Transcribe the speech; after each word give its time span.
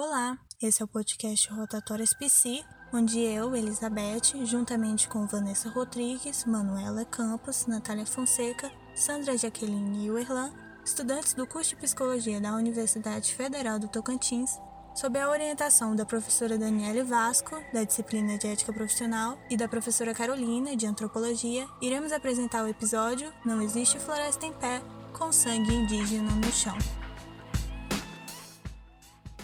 Olá, 0.00 0.38
esse 0.62 0.80
é 0.80 0.84
o 0.84 0.86
podcast 0.86 1.50
Rotatórias 1.50 2.14
PC, 2.14 2.64
onde 2.94 3.18
eu, 3.18 3.56
Elizabeth, 3.56 4.44
juntamente 4.44 5.08
com 5.08 5.26
Vanessa 5.26 5.68
Rodrigues, 5.70 6.44
Manuela 6.44 7.04
Campos, 7.04 7.66
Natália 7.66 8.06
Fonseca, 8.06 8.70
Sandra 8.94 9.36
Jaqueline 9.36 10.06
e 10.06 10.08
Werlan, 10.08 10.52
estudantes 10.84 11.34
do 11.34 11.48
curso 11.48 11.70
de 11.70 11.82
Psicologia 11.82 12.40
da 12.40 12.54
Universidade 12.54 13.34
Federal 13.34 13.80
do 13.80 13.88
Tocantins, 13.88 14.52
sob 14.94 15.18
a 15.18 15.28
orientação 15.28 15.96
da 15.96 16.06
professora 16.06 16.56
Daniele 16.56 17.02
Vasco, 17.02 17.60
da 17.74 17.82
disciplina 17.82 18.38
de 18.38 18.46
Ética 18.46 18.72
Profissional, 18.72 19.36
e 19.50 19.56
da 19.56 19.66
professora 19.66 20.14
Carolina, 20.14 20.76
de 20.76 20.86
Antropologia, 20.86 21.66
iremos 21.82 22.12
apresentar 22.12 22.62
o 22.62 22.68
episódio 22.68 23.34
Não 23.44 23.60
Existe 23.60 23.98
Floresta 23.98 24.46
em 24.46 24.52
Pé, 24.52 24.80
com 25.12 25.32
sangue 25.32 25.74
indígena 25.74 26.30
no 26.30 26.52
chão. 26.52 26.78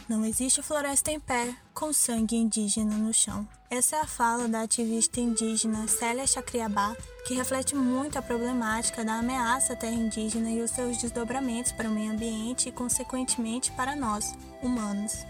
Não 0.08 0.24
existe 0.24 0.60
floresta 0.60 1.10
em 1.10 1.18
pé 1.18 1.56
com 1.72 1.90
sangue 1.90 2.36
indígena 2.36 2.94
no 2.94 3.12
chão. 3.12 3.48
Essa 3.70 3.96
é 3.96 4.00
a 4.00 4.06
fala 4.06 4.46
da 4.46 4.60
ativista 4.60 5.18
indígena 5.18 5.88
Célia 5.88 6.26
Chacriabá, 6.26 6.94
que 7.26 7.34
reflete 7.34 7.74
muito 7.74 8.18
a 8.18 8.22
problemática 8.22 9.02
da 9.02 9.14
ameaça 9.14 9.72
à 9.72 9.76
terra 9.76 9.94
indígena 9.94 10.50
e 10.50 10.60
os 10.60 10.70
seus 10.70 10.98
desdobramentos 10.98 11.72
para 11.72 11.88
o 11.88 11.92
meio 11.92 12.12
ambiente 12.12 12.68
e, 12.68 12.72
consequentemente, 12.72 13.72
para 13.72 13.96
nós, 13.96 14.34
humanos. 14.62 15.24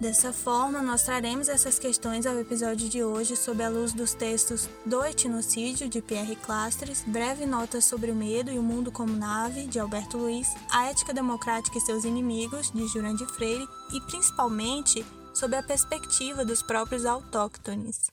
Dessa 0.00 0.32
forma, 0.32 0.80
nós 0.80 1.02
traremos 1.02 1.48
essas 1.48 1.76
questões 1.76 2.24
ao 2.24 2.38
episódio 2.38 2.88
de 2.88 3.02
hoje 3.02 3.34
sob 3.36 3.60
a 3.64 3.68
luz 3.68 3.92
dos 3.92 4.14
textos 4.14 4.68
Do 4.86 5.04
Etnocídio, 5.04 5.88
de 5.88 6.00
Pierre 6.00 6.36
Clastres, 6.36 7.02
Breve 7.04 7.44
Nota 7.44 7.80
sobre 7.80 8.12
o 8.12 8.14
Medo 8.14 8.48
e 8.48 8.60
o 8.60 8.62
Mundo 8.62 8.92
como 8.92 9.12
Nave, 9.12 9.66
de 9.66 9.80
Alberto 9.80 10.16
Luiz, 10.16 10.54
A 10.70 10.88
Ética 10.88 11.12
Democrática 11.12 11.78
e 11.78 11.80
Seus 11.80 12.04
Inimigos, 12.04 12.70
de 12.70 12.86
Jurandir 12.86 13.26
Freire, 13.30 13.66
e 13.92 14.00
principalmente 14.02 15.04
sob 15.34 15.56
a 15.56 15.64
perspectiva 15.64 16.44
dos 16.44 16.62
próprios 16.62 17.04
autóctones. 17.04 18.08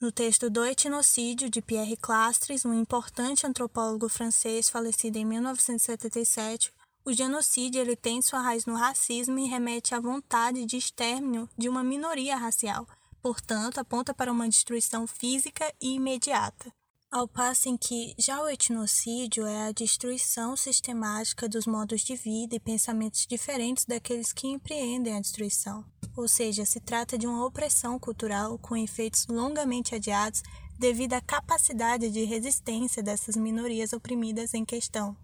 No 0.00 0.10
texto 0.10 0.48
Do 0.48 0.64
Etnocídio, 0.64 1.50
de 1.50 1.60
Pierre 1.60 1.98
Clastres, 1.98 2.64
um 2.64 2.72
importante 2.72 3.46
antropólogo 3.46 4.08
francês 4.08 4.70
falecido 4.70 5.18
em 5.18 5.26
1977, 5.26 6.72
o 7.10 7.12
genocídio 7.12 7.80
ele 7.80 7.96
tem 7.96 8.22
sua 8.22 8.40
raiz 8.40 8.66
no 8.66 8.74
racismo 8.74 9.36
e 9.38 9.48
remete 9.48 9.94
à 9.96 10.00
vontade 10.00 10.64
de 10.64 10.76
extermínio 10.76 11.48
de 11.58 11.68
uma 11.68 11.82
minoria 11.82 12.36
racial, 12.36 12.86
portanto, 13.20 13.78
aponta 13.78 14.14
para 14.14 14.30
uma 14.30 14.48
destruição 14.48 15.08
física 15.08 15.72
e 15.80 15.94
imediata. 15.94 16.72
Ao 17.10 17.26
passo 17.26 17.68
em 17.68 17.76
que 17.76 18.14
já 18.16 18.40
o 18.40 18.48
etnocídio 18.48 19.44
é 19.44 19.66
a 19.66 19.72
destruição 19.72 20.56
sistemática 20.56 21.48
dos 21.48 21.66
modos 21.66 22.02
de 22.02 22.14
vida 22.14 22.54
e 22.54 22.60
pensamentos 22.60 23.26
diferentes 23.26 23.84
daqueles 23.84 24.32
que 24.32 24.46
empreendem 24.46 25.16
a 25.16 25.20
destruição. 25.20 25.84
Ou 26.16 26.28
seja, 26.28 26.64
se 26.64 26.78
trata 26.78 27.18
de 27.18 27.26
uma 27.26 27.44
opressão 27.44 27.98
cultural 27.98 28.56
com 28.58 28.76
efeitos 28.76 29.26
longamente 29.28 29.96
adiados 29.96 30.44
devido 30.78 31.14
à 31.14 31.20
capacidade 31.20 32.08
de 32.08 32.22
resistência 32.22 33.02
dessas 33.02 33.34
minorias 33.34 33.92
oprimidas 33.92 34.54
em 34.54 34.64
questão. 34.64 35.16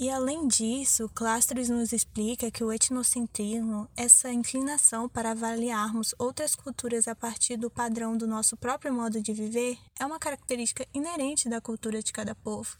E 0.00 0.08
além 0.08 0.48
disso, 0.48 1.10
Clastres 1.10 1.68
nos 1.68 1.92
explica 1.92 2.50
que 2.50 2.64
o 2.64 2.72
etnocentrismo, 2.72 3.86
essa 3.94 4.32
inclinação 4.32 5.06
para 5.06 5.32
avaliarmos 5.32 6.14
outras 6.18 6.54
culturas 6.54 7.06
a 7.06 7.14
partir 7.14 7.58
do 7.58 7.70
padrão 7.70 8.16
do 8.16 8.26
nosso 8.26 8.56
próprio 8.56 8.94
modo 8.94 9.20
de 9.20 9.34
viver, 9.34 9.76
é 9.98 10.06
uma 10.06 10.18
característica 10.18 10.86
inerente 10.94 11.50
da 11.50 11.60
cultura 11.60 12.02
de 12.02 12.14
cada 12.14 12.34
povo. 12.34 12.78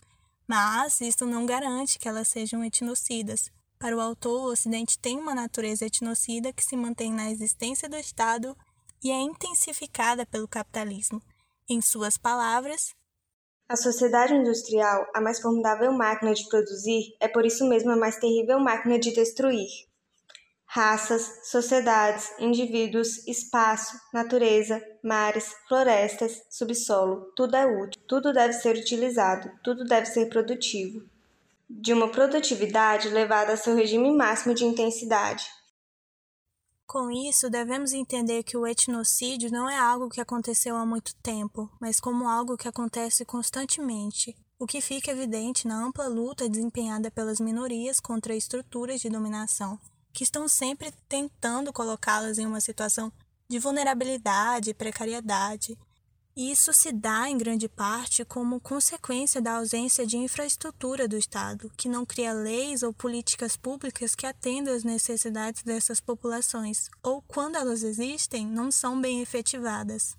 Mas 0.49 1.03
isso 1.03 1.27
não 1.27 1.45
garante 1.45 1.99
que 1.99 2.09
elas 2.09 2.27
sejam 2.27 2.65
etnocidas. 2.65 3.53
Para 3.79 3.95
o 3.95 4.01
autor, 4.01 4.41
o 4.41 4.53
Ocidente 4.53 4.99
tem 4.99 5.19
uma 5.19 5.35
natureza 5.35 5.85
etnocida 5.85 6.55
que 6.55 6.65
se 6.65 6.75
mantém 6.75 7.13
na 7.13 7.31
existência 7.31 7.87
do 7.87 7.97
Estado 7.97 8.57
e 9.05 9.11
é 9.11 9.21
intensificada 9.21 10.25
pelo 10.25 10.49
capitalismo. 10.49 11.21
Em 11.69 11.83
suas 11.83 12.17
palavras, 12.17 12.95
a 13.71 13.77
sociedade 13.77 14.35
industrial, 14.35 15.07
a 15.15 15.21
mais 15.21 15.41
formidável 15.41 15.93
máquina 15.93 16.35
de 16.35 16.49
produzir, 16.49 17.15
é 17.21 17.29
por 17.29 17.47
isso 17.47 17.69
mesmo 17.69 17.93
a 17.93 17.97
mais 17.97 18.17
terrível 18.17 18.59
máquina 18.59 18.99
de 18.99 19.13
destruir. 19.13 19.69
Raças, 20.67 21.39
sociedades, 21.45 22.33
indivíduos, 22.41 23.25
espaço, 23.29 23.97
natureza, 24.13 24.83
mares, 25.05 25.55
florestas, 25.69 26.43
subsolo, 26.51 27.33
tudo 27.37 27.55
é 27.55 27.65
útil, 27.65 28.03
tudo 28.09 28.33
deve 28.33 28.55
ser 28.55 28.75
utilizado, 28.75 29.49
tudo 29.63 29.85
deve 29.85 30.07
ser 30.07 30.29
produtivo. 30.29 31.09
De 31.69 31.93
uma 31.93 32.09
produtividade 32.09 33.09
levada 33.09 33.53
a 33.53 33.57
seu 33.57 33.77
regime 33.77 34.11
máximo 34.11 34.53
de 34.53 34.65
intensidade, 34.65 35.47
com 36.91 37.09
isso, 37.09 37.49
devemos 37.49 37.93
entender 37.93 38.43
que 38.43 38.57
o 38.57 38.67
etnocídio 38.67 39.49
não 39.49 39.71
é 39.71 39.79
algo 39.79 40.09
que 40.09 40.21
aconteceu 40.21 40.75
há 40.75 40.85
muito 40.85 41.15
tempo, 41.23 41.71
mas 41.81 42.01
como 42.01 42.29
algo 42.29 42.57
que 42.57 42.67
acontece 42.67 43.25
constantemente, 43.25 44.37
o 44.59 44.67
que 44.67 44.81
fica 44.81 45.13
evidente 45.13 45.69
na 45.69 45.85
ampla 45.85 46.09
luta 46.09 46.49
desempenhada 46.49 47.09
pelas 47.09 47.39
minorias 47.39 48.01
contra 48.01 48.35
estruturas 48.35 49.01
de 49.01 49.09
dominação, 49.09 49.79
que 50.13 50.25
estão 50.25 50.49
sempre 50.49 50.93
tentando 51.09 51.73
colocá-las 51.73 52.39
em 52.39 52.47
uma 52.47 52.61
situação 52.61 53.13
de 53.49 53.61
vulnerabilidade 53.61 54.71
e 54.71 54.75
precariedade, 54.75 55.79
isso 56.49 56.73
se 56.73 56.93
dá, 56.93 57.29
em 57.29 57.37
grande 57.37 57.69
parte, 57.69 58.25
como 58.25 58.61
consequência 58.61 59.43
da 59.43 59.57
ausência 59.57 60.07
de 60.07 60.17
infraestrutura 60.17 61.09
do 61.09 61.17
Estado, 61.17 61.71
que 61.77 61.89
não 61.89 62.07
cria 62.07 62.33
leis 62.33 62.83
ou 62.83 62.93
políticas 62.93 63.57
públicas 63.57 64.15
que 64.15 64.27
atendam 64.27 64.75
às 64.75 64.85
necessidades 64.85 65.63
dessas 65.63 66.01
populações, 66.01 66.89
ou, 67.03 67.21
quando 67.23 67.57
elas 67.57 67.83
existem, 67.83 68.47
não 68.47 68.71
são 68.71 69.01
bem 69.01 69.21
efetivadas. 69.21 70.17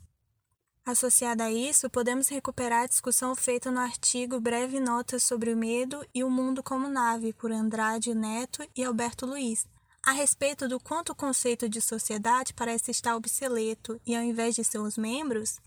Associada 0.85 1.45
a 1.45 1.51
isso, 1.51 1.89
podemos 1.89 2.27
recuperar 2.27 2.83
a 2.83 2.87
discussão 2.87 3.35
feita 3.35 3.71
no 3.71 3.79
artigo 3.79 4.39
Breve 4.39 4.79
Nota 4.79 5.19
sobre 5.19 5.53
o 5.53 5.57
Medo 5.57 6.05
e 6.13 6.23
o 6.23 6.29
Mundo 6.29 6.61
como 6.61 6.87
Nave, 6.87 7.33
por 7.33 7.51
Andrade 7.51 8.13
Neto 8.13 8.67
e 8.75 8.83
Alberto 8.83 9.25
Luiz, 9.25 9.65
a 10.03 10.11
respeito 10.11 10.67
do 10.67 10.79
quanto 10.79 11.11
o 11.11 11.15
conceito 11.15 11.69
de 11.69 11.79
sociedade 11.79 12.53
parece 12.53 12.89
estar 12.89 13.15
obsoleto 13.15 14.01
e, 14.05 14.15
ao 14.15 14.23
invés 14.23 14.55
de 14.55 14.63
seus 14.63 14.97
membros, 14.97 15.59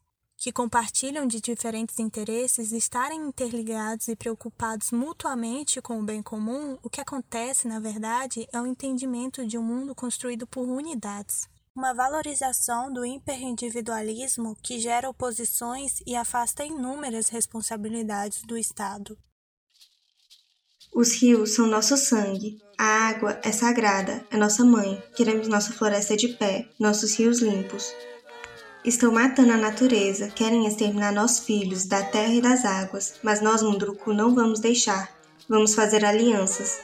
que 0.44 0.52
compartilham 0.52 1.26
de 1.26 1.40
diferentes 1.40 1.98
interesses 1.98 2.70
estarem 2.70 3.28
interligados 3.28 4.08
e 4.08 4.14
preocupados 4.14 4.90
mutuamente 4.90 5.80
com 5.80 5.98
o 5.98 6.04
bem 6.04 6.22
comum, 6.22 6.76
o 6.82 6.90
que 6.90 7.00
acontece, 7.00 7.66
na 7.66 7.80
verdade, 7.80 8.46
é 8.52 8.60
o 8.60 8.66
entendimento 8.66 9.46
de 9.46 9.56
um 9.56 9.62
mundo 9.62 9.94
construído 9.94 10.46
por 10.46 10.68
unidades. 10.68 11.48
Uma 11.74 11.94
valorização 11.94 12.92
do 12.92 13.06
hiperindividualismo 13.06 14.54
que 14.62 14.78
gera 14.78 15.08
oposições 15.08 16.02
e 16.06 16.14
afasta 16.14 16.62
inúmeras 16.62 17.30
responsabilidades 17.30 18.42
do 18.42 18.58
Estado. 18.58 19.16
Os 20.94 21.22
rios 21.22 21.54
são 21.54 21.66
nosso 21.66 21.96
sangue. 21.96 22.58
A 22.78 23.08
água 23.08 23.40
é 23.42 23.50
sagrada, 23.50 24.22
é 24.30 24.36
nossa 24.36 24.62
mãe. 24.62 25.02
Queremos 25.16 25.48
nossa 25.48 25.72
floresta 25.72 26.14
de 26.14 26.28
pé, 26.28 26.68
nossos 26.78 27.14
rios 27.14 27.40
limpos. 27.40 27.90
Estão 28.84 29.10
matando 29.10 29.50
a 29.50 29.56
natureza, 29.56 30.28
querem 30.28 30.66
exterminar 30.66 31.10
nossos 31.10 31.38
filhos 31.46 31.86
da 31.86 32.02
terra 32.02 32.34
e 32.34 32.42
das 32.42 32.66
águas, 32.66 33.14
mas 33.22 33.40
nós, 33.40 33.62
Munduruku, 33.62 34.12
não 34.12 34.34
vamos 34.34 34.60
deixar. 34.60 35.08
Vamos 35.48 35.74
fazer 35.74 36.04
alianças. 36.04 36.80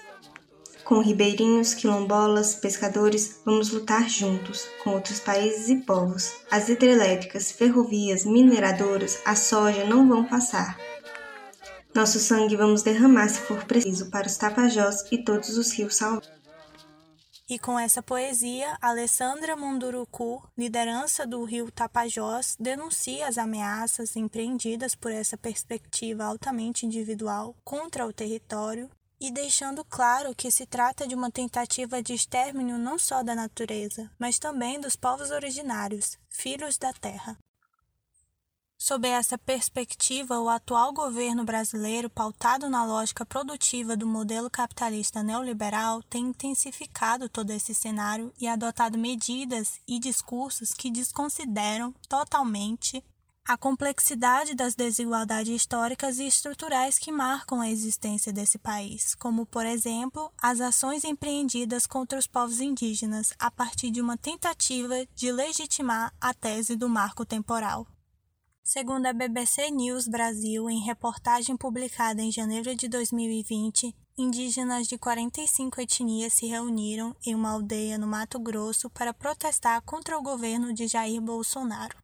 Com 0.83 1.03
ribeirinhos, 1.03 1.75
quilombolas, 1.75 2.55
pescadores, 2.55 3.43
vamos 3.45 3.71
lutar 3.71 4.09
juntos, 4.09 4.67
com 4.83 4.95
outros 4.95 5.21
países 5.21 5.69
e 5.69 5.77
povos. 5.77 6.33
As 6.51 6.71
hidrelétricas, 6.71 7.53
ferrovias, 7.53 8.25
mineradoras, 8.25 9.19
a 9.27 9.37
soja 9.37 9.85
não 9.85 10.09
vão 10.09 10.25
passar. 10.25 10.79
Nosso 11.95 12.19
sangue 12.19 12.57
vamos 12.57 12.83
derramar 12.83 13.29
se 13.29 13.41
for 13.41 13.63
preciso 13.65 14.11
para 14.11 14.27
os 14.27 14.39
tapajós 14.39 15.05
e 15.13 15.19
todos 15.19 15.59
os 15.59 15.71
rios 15.73 15.97
salvados. 15.97 16.40
E 17.51 17.59
com 17.59 17.77
essa 17.77 18.01
poesia, 18.01 18.79
Alessandra 18.81 19.57
Munduruku, 19.57 20.41
liderança 20.57 21.27
do 21.27 21.43
rio 21.43 21.69
Tapajós, 21.69 22.57
denuncia 22.61 23.27
as 23.27 23.37
ameaças 23.37 24.15
empreendidas 24.15 24.95
por 24.95 25.11
essa 25.11 25.37
perspectiva 25.37 26.23
altamente 26.23 26.87
individual 26.87 27.57
contra 27.65 28.07
o 28.07 28.13
território 28.13 28.89
e 29.21 29.33
deixando 29.33 29.85
claro 29.85 30.33
que 30.33 30.49
se 30.49 30.65
trata 30.65 31.09
de 31.09 31.17
uma 31.17 31.29
tentativa 31.29 32.01
de 32.01 32.15
extermínio 32.15 32.79
não 32.79 32.97
só 32.97 33.21
da 33.21 33.35
natureza, 33.35 34.09
mas 34.17 34.39
também 34.39 34.81
dos 34.81 34.95
povos 34.95 35.33
originários, 35.33 36.17
filhos 36.29 36.79
da 36.79 36.93
terra. 36.93 37.37
Sob 38.83 39.07
essa 39.07 39.37
perspectiva, 39.37 40.41
o 40.41 40.49
atual 40.49 40.91
governo 40.95 41.45
brasileiro, 41.45 42.09
pautado 42.09 42.67
na 42.71 42.83
lógica 42.83 43.27
produtiva 43.27 43.95
do 43.95 44.07
modelo 44.07 44.49
capitalista 44.49 45.23
neoliberal, 45.23 46.03
tem 46.05 46.29
intensificado 46.29 47.29
todo 47.29 47.51
esse 47.51 47.75
cenário 47.75 48.33
e 48.41 48.49
adotado 48.49 48.97
medidas 48.97 49.79
e 49.87 49.99
discursos 49.99 50.73
que 50.73 50.91
desconsideram 50.91 51.95
totalmente 52.09 53.05
a 53.47 53.55
complexidade 53.55 54.55
das 54.55 54.75
desigualdades 54.75 55.55
históricas 55.55 56.19
e 56.19 56.27
estruturais 56.27 56.99
que 56.99 57.13
marcam 57.13 57.61
a 57.61 57.69
existência 57.69 58.33
desse 58.33 58.57
país, 58.57 59.15
como, 59.15 59.45
por 59.45 59.67
exemplo, 59.67 60.33
as 60.41 60.59
ações 60.59 61.05
empreendidas 61.05 61.87
contra 61.87 62.19
os 62.19 62.27
povos 62.27 62.61
indígenas 62.61 63.35
a 63.39 63.51
partir 63.51 63.91
de 63.91 64.01
uma 64.01 64.17
tentativa 64.17 64.95
de 65.15 65.31
legitimar 65.31 66.15
a 66.19 66.33
tese 66.33 66.77
do 66.77 66.89
marco 66.89 67.27
temporal. 67.27 67.87
Segundo 68.73 69.07
a 69.07 69.13
BBC 69.13 69.69
News 69.73 70.07
Brasil, 70.07 70.71
em 70.71 70.79
reportagem 70.79 71.57
publicada 71.57 72.23
em 72.23 72.31
janeiro 72.31 72.73
de 72.73 72.87
2020, 72.87 73.93
indígenas 74.17 74.87
de 74.87 74.97
45 74.97 75.81
etnias 75.81 76.35
se 76.35 76.47
reuniram 76.47 77.13
em 77.27 77.35
uma 77.35 77.51
aldeia 77.51 77.99
no 77.99 78.07
Mato 78.07 78.39
Grosso 78.39 78.89
para 78.89 79.13
protestar 79.13 79.83
contra 79.83 80.17
o 80.17 80.23
governo 80.23 80.73
de 80.73 80.87
Jair 80.87 81.21
Bolsonaro 81.21 81.99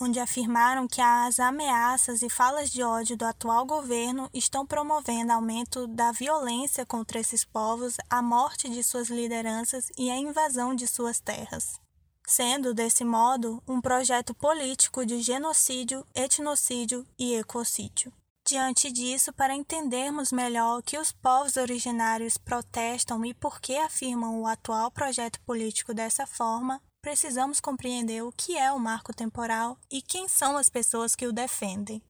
onde 0.00 0.20
afirmaram 0.20 0.86
que 0.86 1.00
as 1.00 1.40
ameaças 1.40 2.22
e 2.22 2.28
falas 2.28 2.70
de 2.70 2.84
ódio 2.84 3.16
do 3.16 3.24
atual 3.24 3.66
governo 3.66 4.30
estão 4.32 4.64
promovendo 4.64 5.32
aumento 5.32 5.88
da 5.88 6.12
violência 6.12 6.86
contra 6.86 7.18
esses 7.18 7.44
povos, 7.44 7.96
a 8.08 8.22
morte 8.22 8.68
de 8.68 8.84
suas 8.84 9.08
lideranças 9.08 9.90
e 9.98 10.10
a 10.10 10.16
invasão 10.16 10.76
de 10.76 10.86
suas 10.86 11.18
terras. 11.18 11.80
Sendo, 12.28 12.74
desse 12.74 13.04
modo, 13.04 13.62
um 13.68 13.80
projeto 13.80 14.34
político 14.34 15.06
de 15.06 15.22
genocídio, 15.22 16.04
etnocídio 16.12 17.06
e 17.16 17.36
ecocídio. 17.36 18.12
Diante 18.44 18.90
disso, 18.90 19.32
para 19.32 19.54
entendermos 19.54 20.32
melhor 20.32 20.82
que 20.82 20.98
os 20.98 21.12
povos 21.12 21.56
originários 21.56 22.36
protestam 22.36 23.24
e 23.24 23.32
por 23.32 23.60
que 23.60 23.76
afirmam 23.76 24.40
o 24.40 24.46
atual 24.46 24.90
projeto 24.90 25.40
político 25.46 25.94
dessa 25.94 26.26
forma, 26.26 26.80
precisamos 27.00 27.60
compreender 27.60 28.22
o 28.22 28.32
que 28.32 28.56
é 28.56 28.72
o 28.72 28.78
marco 28.78 29.14
temporal 29.14 29.78
e 29.88 30.02
quem 30.02 30.26
são 30.28 30.56
as 30.56 30.68
pessoas 30.68 31.14
que 31.14 31.26
o 31.26 31.32
defendem. 31.32 32.02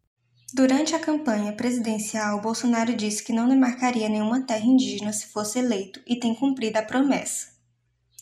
Durante 0.55 0.95
a 0.95 1.01
campanha 1.01 1.53
presidencial, 1.53 2.41
Bolsonaro 2.41 2.95
disse 2.95 3.23
que 3.23 3.33
não 3.33 3.49
demarcaria 3.49 4.09
nenhuma 4.09 4.47
terra 4.47 4.65
indígena 4.65 5.13
se 5.13 5.27
fosse 5.27 5.59
eleito 5.59 6.01
e 6.07 6.19
tem 6.19 6.35
cumprido 6.35 6.79
a 6.79 6.83
promessa. 6.83 7.56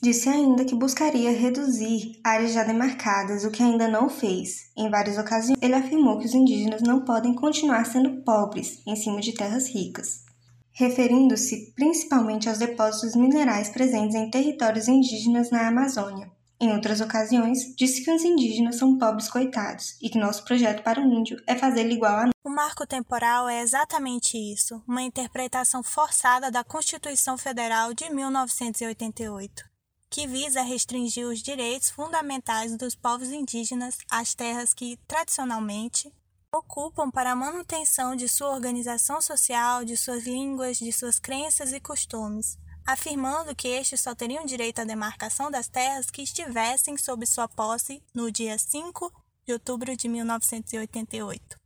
Disse 0.04 0.28
ainda 0.28 0.66
que 0.66 0.74
buscaria 0.74 1.32
reduzir 1.32 2.20
áreas 2.22 2.52
já 2.52 2.62
demarcadas, 2.62 3.42
o 3.42 3.50
que 3.50 3.62
ainda 3.62 3.88
não 3.88 4.10
fez. 4.10 4.70
Em 4.76 4.90
várias 4.90 5.16
ocasiões, 5.16 5.58
ele 5.62 5.74
afirmou 5.74 6.18
que 6.18 6.26
os 6.26 6.34
indígenas 6.34 6.82
não 6.82 7.06
podem 7.06 7.32
continuar 7.32 7.86
sendo 7.86 8.22
pobres 8.22 8.82
em 8.86 8.94
cima 8.96 9.18
de 9.22 9.32
terras 9.32 9.66
ricas, 9.66 10.20
referindo-se 10.72 11.72
principalmente 11.74 12.50
aos 12.50 12.58
depósitos 12.58 13.16
minerais 13.16 13.70
presentes 13.70 14.14
em 14.14 14.30
territórios 14.30 14.88
indígenas 14.88 15.50
na 15.50 15.68
Amazônia. 15.68 16.30
Em 16.60 16.70
outras 16.70 17.00
ocasiões, 17.00 17.74
disse 17.74 18.04
que 18.04 18.10
os 18.10 18.22
indígenas 18.22 18.76
são 18.76 18.98
pobres 18.98 19.30
coitados 19.30 19.96
e 20.02 20.10
que 20.10 20.18
nosso 20.18 20.44
projeto 20.44 20.82
para 20.82 21.00
o 21.00 21.04
índio 21.04 21.42
é 21.46 21.56
fazê-lo 21.56 21.92
igual 21.92 22.12
a 22.12 22.28
O 22.44 22.50
marco 22.50 22.86
temporal 22.86 23.48
é 23.48 23.62
exatamente 23.62 24.36
isso, 24.36 24.82
uma 24.86 25.00
interpretação 25.00 25.82
forçada 25.82 26.50
da 26.50 26.62
Constituição 26.62 27.38
Federal 27.38 27.94
de 27.94 28.10
1988, 28.10 29.72
que 30.14 30.28
visa 30.28 30.62
restringir 30.62 31.26
os 31.26 31.42
direitos 31.42 31.90
fundamentais 31.90 32.76
dos 32.76 32.94
povos 32.94 33.30
indígenas 33.30 33.98
às 34.08 34.32
terras 34.32 34.72
que, 34.72 34.96
tradicionalmente, 35.08 36.08
ocupam 36.54 37.10
para 37.10 37.32
a 37.32 37.34
manutenção 37.34 38.14
de 38.14 38.28
sua 38.28 38.50
organização 38.50 39.20
social, 39.20 39.84
de 39.84 39.96
suas 39.96 40.22
línguas, 40.22 40.78
de 40.78 40.92
suas 40.92 41.18
crenças 41.18 41.72
e 41.72 41.80
costumes 41.80 42.56
afirmando 42.86 43.56
que 43.56 43.66
estes 43.66 44.02
só 44.02 44.14
teriam 44.14 44.44
direito 44.44 44.78
à 44.78 44.84
demarcação 44.84 45.50
das 45.50 45.68
terras 45.68 46.10
que 46.10 46.22
estivessem 46.22 46.96
sob 46.98 47.24
sua 47.26 47.48
posse 47.48 48.02
no 48.14 48.30
dia 48.30 48.58
5 48.58 49.10
de 49.46 49.54
outubro 49.54 49.96
de 49.96 50.06
1988. 50.06 51.63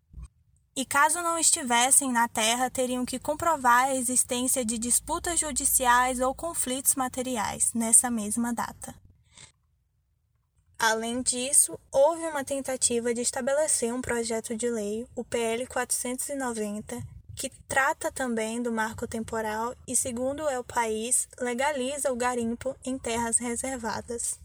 E 0.79 0.85
caso 0.85 1.21
não 1.23 1.37
estivessem 1.37 2.13
na 2.13 2.29
terra, 2.29 2.71
teriam 2.71 3.05
que 3.05 3.19
comprovar 3.19 3.87
a 3.87 3.97
existência 3.97 4.65
de 4.65 4.79
disputas 4.79 5.41
judiciais 5.41 6.21
ou 6.21 6.33
conflitos 6.33 6.95
materiais 6.95 7.73
nessa 7.75 8.09
mesma 8.09 8.55
data. 8.55 8.95
Além 10.79 11.21
disso, 11.21 11.77
houve 11.91 12.25
uma 12.29 12.45
tentativa 12.45 13.13
de 13.13 13.23
estabelecer 13.23 13.93
um 13.93 14.01
projeto 14.01 14.55
de 14.55 14.71
lei, 14.71 15.05
o 15.17 15.25
PL 15.25 15.67
490, 15.67 17.03
que 17.35 17.51
trata 17.67 18.13
também 18.13 18.63
do 18.63 18.71
marco 18.71 19.05
temporal 19.05 19.75
e, 19.85 19.97
segundo 19.97 20.45
o 20.45 20.63
país, 20.63 21.27
legaliza 21.41 22.13
o 22.13 22.17
garimpo 22.17 22.77
em 22.85 22.97
terras 22.97 23.39
reservadas. 23.39 24.39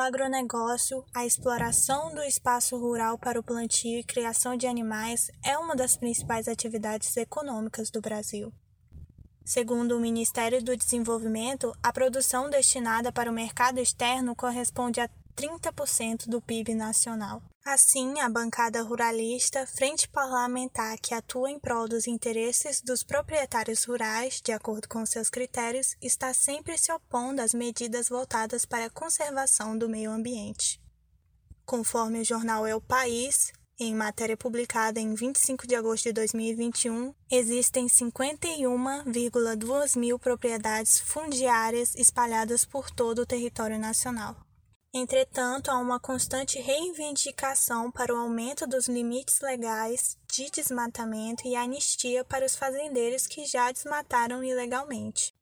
O 0.00 0.02
agronegócio, 0.02 1.04
a 1.12 1.26
exploração 1.26 2.14
do 2.14 2.22
espaço 2.22 2.74
rural 2.78 3.18
para 3.18 3.38
o 3.38 3.42
plantio 3.42 3.98
e 3.98 4.02
criação 4.02 4.56
de 4.56 4.66
animais 4.66 5.30
é 5.44 5.58
uma 5.58 5.76
das 5.76 5.94
principais 5.94 6.48
atividades 6.48 7.14
econômicas 7.18 7.90
do 7.90 8.00
Brasil. 8.00 8.50
Segundo 9.44 9.94
o 9.94 10.00
Ministério 10.00 10.64
do 10.64 10.74
Desenvolvimento, 10.74 11.70
a 11.82 11.92
produção 11.92 12.48
destinada 12.48 13.12
para 13.12 13.30
o 13.30 13.34
mercado 13.34 13.78
externo 13.78 14.34
corresponde 14.34 15.02
a 15.02 15.10
30% 15.40 16.28
do 16.28 16.42
PIB 16.42 16.74
nacional. 16.74 17.42
Assim, 17.64 18.20
a 18.20 18.28
bancada 18.28 18.82
ruralista, 18.82 19.66
frente 19.66 20.06
parlamentar 20.08 20.98
que 20.98 21.14
atua 21.14 21.50
em 21.50 21.58
prol 21.58 21.88
dos 21.88 22.06
interesses 22.06 22.82
dos 22.82 23.02
proprietários 23.02 23.84
rurais, 23.84 24.42
de 24.44 24.52
acordo 24.52 24.86
com 24.86 25.06
seus 25.06 25.30
critérios, 25.30 25.96
está 26.02 26.34
sempre 26.34 26.76
se 26.76 26.92
opondo 26.92 27.40
às 27.40 27.54
medidas 27.54 28.10
voltadas 28.10 28.66
para 28.66 28.84
a 28.86 28.90
conservação 28.90 29.78
do 29.78 29.88
meio 29.88 30.10
ambiente. 30.10 30.78
Conforme 31.64 32.20
o 32.20 32.24
jornal 32.24 32.66
É 32.66 32.74
o 32.74 32.80
País, 32.80 33.52
em 33.78 33.94
matéria 33.94 34.36
publicada 34.36 34.98
em 35.00 35.14
25 35.14 35.66
de 35.66 35.74
agosto 35.74 36.04
de 36.04 36.12
2021, 36.12 37.14
existem 37.30 37.86
51,2 37.86 39.98
mil 39.98 40.18
propriedades 40.18 41.00
fundiárias 41.00 41.94
espalhadas 41.94 42.66
por 42.66 42.90
todo 42.90 43.22
o 43.22 43.26
território 43.26 43.78
nacional. 43.78 44.36
Entretanto, 44.92 45.70
há 45.70 45.78
uma 45.78 46.00
constante 46.00 46.58
reivindicação 46.58 47.92
para 47.92 48.12
o 48.12 48.18
aumento 48.18 48.66
dos 48.66 48.88
limites 48.88 49.40
legais 49.40 50.18
de 50.28 50.50
desmatamento 50.50 51.46
e 51.46 51.54
anistia 51.54 52.24
para 52.24 52.44
os 52.44 52.56
fazendeiros 52.56 53.24
que 53.24 53.46
já 53.46 53.70
desmataram 53.70 54.42
ilegalmente. 54.42 55.32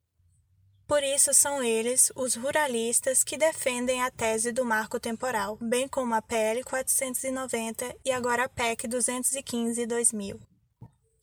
Por 0.87 1.03
isso 1.03 1.33
são 1.33 1.63
eles, 1.63 2.13
os 2.15 2.35
ruralistas, 2.35 3.25
que 3.25 3.39
defendem 3.39 4.03
a 4.03 4.11
tese 4.11 4.53
do 4.53 4.65
marco 4.65 5.01
temporal, 5.01 5.57
bem 5.61 5.89
como 5.89 6.15
a 6.15 6.21
PL 6.21 6.63
490 6.65 7.97
e 8.05 8.13
agora 8.13 8.45
a 8.45 8.49
PEC 8.49 8.87
215/2000 8.87 10.48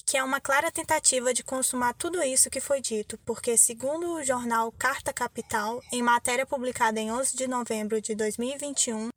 que 0.06 0.18
é 0.18 0.24
uma 0.24 0.40
clara 0.40 0.72
tentativa 0.72 1.34
de 1.34 1.44
consumar 1.44 1.94
tudo 1.96 2.22
isso 2.22 2.50
que 2.50 2.62
foi 2.62 2.80
dito, 2.80 3.18
porque, 3.26 3.58
segundo 3.58 4.14
o 4.14 4.24
jornal 4.24 4.72
Carta 4.72 5.12
Capital, 5.12 5.82
em 5.92 6.02
matéria 6.04 6.46
publicada 6.46 7.00
em 7.00 7.12
11 7.12 7.36
de 7.36 7.48
novembro 7.48 8.00
de 8.00 8.14
2021, 8.14 9.10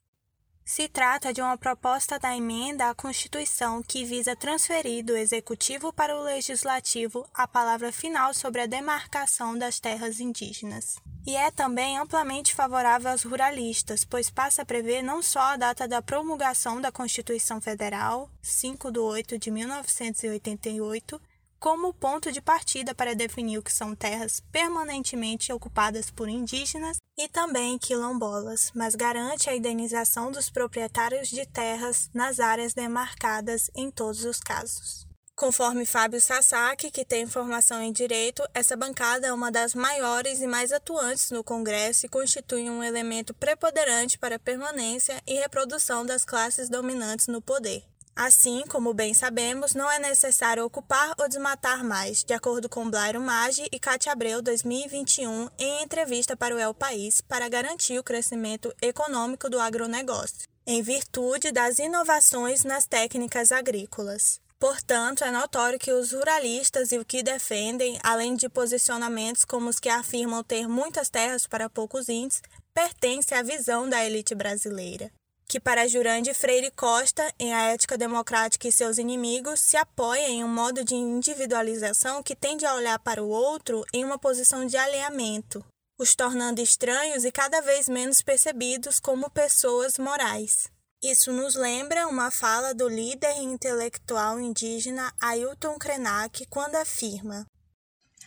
se 0.64 0.88
trata 0.88 1.32
de 1.32 1.40
uma 1.40 1.56
proposta 1.56 2.18
da 2.18 2.36
emenda 2.36 2.88
à 2.88 2.94
Constituição 2.94 3.82
que 3.82 4.04
visa 4.04 4.36
transferir 4.36 5.04
do 5.04 5.16
Executivo 5.16 5.92
para 5.92 6.16
o 6.16 6.22
Legislativo 6.22 7.26
a 7.34 7.46
palavra 7.46 7.92
final 7.92 8.32
sobre 8.32 8.62
a 8.62 8.66
demarcação 8.66 9.56
das 9.56 9.80
terras 9.80 10.20
indígenas 10.20 10.96
e 11.28 11.36
é 11.36 11.50
também 11.50 11.98
amplamente 11.98 12.54
favorável 12.54 13.10
aos 13.10 13.22
ruralistas, 13.22 14.02
pois 14.02 14.30
passa 14.30 14.62
a 14.62 14.64
prever 14.64 15.02
não 15.02 15.22
só 15.22 15.40
a 15.40 15.56
data 15.58 15.86
da 15.86 16.00
promulgação 16.00 16.80
da 16.80 16.90
Constituição 16.90 17.60
Federal, 17.60 18.30
5 18.40 18.90
de 18.90 18.98
8 18.98 19.38
de 19.38 19.50
1988, 19.50 21.20
como 21.60 21.92
ponto 21.92 22.32
de 22.32 22.40
partida 22.40 22.94
para 22.94 23.14
definir 23.14 23.58
o 23.58 23.62
que 23.62 23.70
são 23.70 23.94
terras 23.94 24.40
permanentemente 24.50 25.52
ocupadas 25.52 26.10
por 26.10 26.30
indígenas 26.30 26.96
e 27.18 27.28
também 27.28 27.76
quilombolas, 27.76 28.72
mas 28.74 28.94
garante 28.94 29.50
a 29.50 29.54
indenização 29.54 30.32
dos 30.32 30.48
proprietários 30.48 31.28
de 31.28 31.44
terras 31.44 32.08
nas 32.14 32.40
áreas 32.40 32.72
demarcadas 32.72 33.70
em 33.74 33.90
todos 33.90 34.24
os 34.24 34.40
casos. 34.40 35.07
Conforme 35.38 35.86
Fábio 35.86 36.20
Sasaki, 36.20 36.90
que 36.90 37.04
tem 37.04 37.24
formação 37.24 37.80
em 37.80 37.92
direito, 37.92 38.42
essa 38.52 38.76
bancada 38.76 39.28
é 39.28 39.32
uma 39.32 39.52
das 39.52 39.72
maiores 39.72 40.40
e 40.40 40.48
mais 40.48 40.72
atuantes 40.72 41.30
no 41.30 41.44
Congresso 41.44 42.04
e 42.04 42.08
constitui 42.08 42.68
um 42.68 42.82
elemento 42.82 43.32
preponderante 43.32 44.18
para 44.18 44.34
a 44.34 44.40
permanência 44.40 45.22
e 45.24 45.34
reprodução 45.34 46.04
das 46.04 46.24
classes 46.24 46.68
dominantes 46.68 47.28
no 47.28 47.40
poder. 47.40 47.84
Assim, 48.16 48.64
como 48.68 48.92
bem 48.92 49.14
sabemos, 49.14 49.74
não 49.74 49.88
é 49.88 50.00
necessário 50.00 50.64
ocupar 50.64 51.14
ou 51.16 51.28
desmatar 51.28 51.84
mais, 51.84 52.24
de 52.24 52.34
acordo 52.34 52.68
com 52.68 52.90
Blairo 52.90 53.20
Maggi 53.20 53.68
e 53.70 53.78
Cátia 53.78 54.10
Abreu 54.10 54.42
2021 54.42 55.50
em 55.56 55.84
entrevista 55.84 56.36
para 56.36 56.52
o 56.52 56.58
El 56.58 56.74
País, 56.74 57.20
para 57.20 57.48
garantir 57.48 57.96
o 57.96 58.02
crescimento 58.02 58.74
econômico 58.82 59.48
do 59.48 59.60
agronegócio, 59.60 60.48
em 60.66 60.82
virtude 60.82 61.52
das 61.52 61.78
inovações 61.78 62.64
nas 62.64 62.86
técnicas 62.86 63.52
agrícolas. 63.52 64.40
Portanto, 64.58 65.22
é 65.22 65.30
notório 65.30 65.78
que 65.78 65.92
os 65.92 66.12
ruralistas 66.12 66.90
e 66.90 66.98
o 66.98 67.04
que 67.04 67.22
defendem, 67.22 67.96
além 68.02 68.34
de 68.34 68.48
posicionamentos 68.48 69.44
como 69.44 69.70
os 69.70 69.78
que 69.78 69.88
afirmam 69.88 70.42
ter 70.42 70.66
muitas 70.66 71.08
terras 71.08 71.46
para 71.46 71.70
poucos 71.70 72.08
índios, 72.08 72.42
pertence 72.74 73.34
à 73.34 73.42
visão 73.42 73.88
da 73.88 74.04
elite 74.04 74.34
brasileira. 74.34 75.12
que 75.50 75.58
para 75.58 75.88
Jurande 75.88 76.34
Freire 76.34 76.70
Costa, 76.72 77.32
em 77.38 77.54
A 77.54 77.72
Ética 77.72 77.96
Democrática 77.96 78.68
e 78.68 78.72
seus 78.72 78.98
Inimigos, 78.98 79.60
se 79.60 79.78
apoia 79.78 80.28
em 80.28 80.44
um 80.44 80.48
modo 80.48 80.84
de 80.84 80.94
individualização 80.94 82.22
que 82.22 82.36
tende 82.36 82.66
a 82.66 82.74
olhar 82.74 82.98
para 82.98 83.24
o 83.24 83.30
outro 83.30 83.82
em 83.94 84.04
uma 84.04 84.18
posição 84.18 84.66
de 84.66 84.76
alinhamento, 84.76 85.64
os 85.98 86.14
tornando 86.14 86.60
estranhos 86.60 87.24
e 87.24 87.32
cada 87.32 87.62
vez 87.62 87.88
menos 87.88 88.20
percebidos 88.20 89.00
como 89.00 89.30
pessoas 89.30 89.96
morais. 89.96 90.70
Isso 91.02 91.32
nos 91.32 91.54
lembra 91.54 92.08
uma 92.08 92.30
fala 92.30 92.74
do 92.74 92.88
líder 92.88 93.36
intelectual 93.38 94.40
indígena 94.40 95.12
Ailton 95.20 95.78
Krenak 95.78 96.44
quando 96.46 96.74
afirma: 96.74 97.46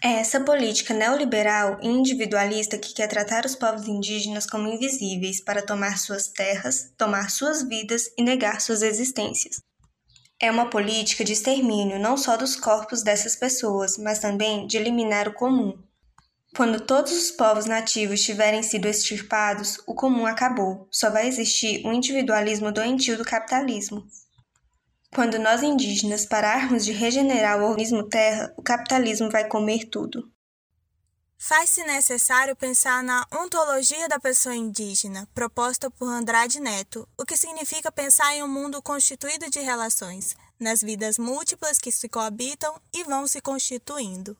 é 0.03 0.13
essa 0.13 0.39
política 0.39 0.95
neoliberal 0.95 1.77
e 1.79 1.87
individualista 1.87 2.75
que 2.75 2.91
quer 2.91 3.07
tratar 3.07 3.45
os 3.45 3.55
povos 3.55 3.87
indígenas 3.87 4.47
como 4.47 4.67
invisíveis 4.67 5.39
para 5.39 5.61
tomar 5.61 5.99
suas 5.99 6.27
terras, 6.27 6.91
tomar 6.97 7.29
suas 7.29 7.61
vidas 7.61 8.09
e 8.17 8.23
negar 8.23 8.59
suas 8.61 8.81
existências. 8.81 9.61
É 10.41 10.49
uma 10.49 10.71
política 10.71 11.23
de 11.23 11.33
extermínio 11.33 11.99
não 11.99 12.17
só 12.17 12.35
dos 12.35 12.55
corpos 12.55 13.03
dessas 13.03 13.35
pessoas, 13.35 13.95
mas 13.99 14.17
também 14.17 14.65
de 14.65 14.77
eliminar 14.77 15.27
o 15.27 15.33
comum. 15.33 15.77
Quando 16.55 16.81
todos 16.81 17.13
os 17.13 17.31
povos 17.31 17.65
nativos 17.65 18.21
tiverem 18.21 18.61
sido 18.61 18.85
extirpados, 18.85 19.79
o 19.87 19.95
comum 19.95 20.25
acabou, 20.25 20.87
só 20.91 21.09
vai 21.09 21.27
existir 21.27 21.85
um 21.85 21.93
individualismo 21.93 22.73
doentio 22.73 23.17
do 23.17 23.23
capitalismo. 23.23 24.05
Quando 25.13 25.39
nós 25.39 25.63
indígenas 25.63 26.25
pararmos 26.25 26.83
de 26.83 26.91
regenerar 26.91 27.59
o 27.59 27.63
organismo 27.63 28.07
terra, 28.07 28.53
o 28.57 28.61
capitalismo 28.61 29.29
vai 29.29 29.47
comer 29.47 29.85
tudo. 29.85 30.29
Faz-se 31.37 31.83
necessário 31.85 32.55
pensar 32.55 33.01
na 33.01 33.25
ontologia 33.33 34.07
da 34.07 34.19
pessoa 34.19 34.53
indígena, 34.53 35.27
proposta 35.33 35.89
por 35.89 36.07
Andrade 36.07 36.59
Neto, 36.59 37.07
o 37.17 37.25
que 37.25 37.35
significa 37.35 37.91
pensar 37.91 38.35
em 38.35 38.43
um 38.43 38.47
mundo 38.47 38.81
constituído 38.81 39.49
de 39.49 39.59
relações, 39.59 40.35
nas 40.59 40.81
vidas 40.81 41.17
múltiplas 41.17 41.79
que 41.79 41.91
se 41.91 42.07
coabitam 42.07 42.79
e 42.93 43.03
vão 43.05 43.25
se 43.25 43.41
constituindo. 43.41 44.37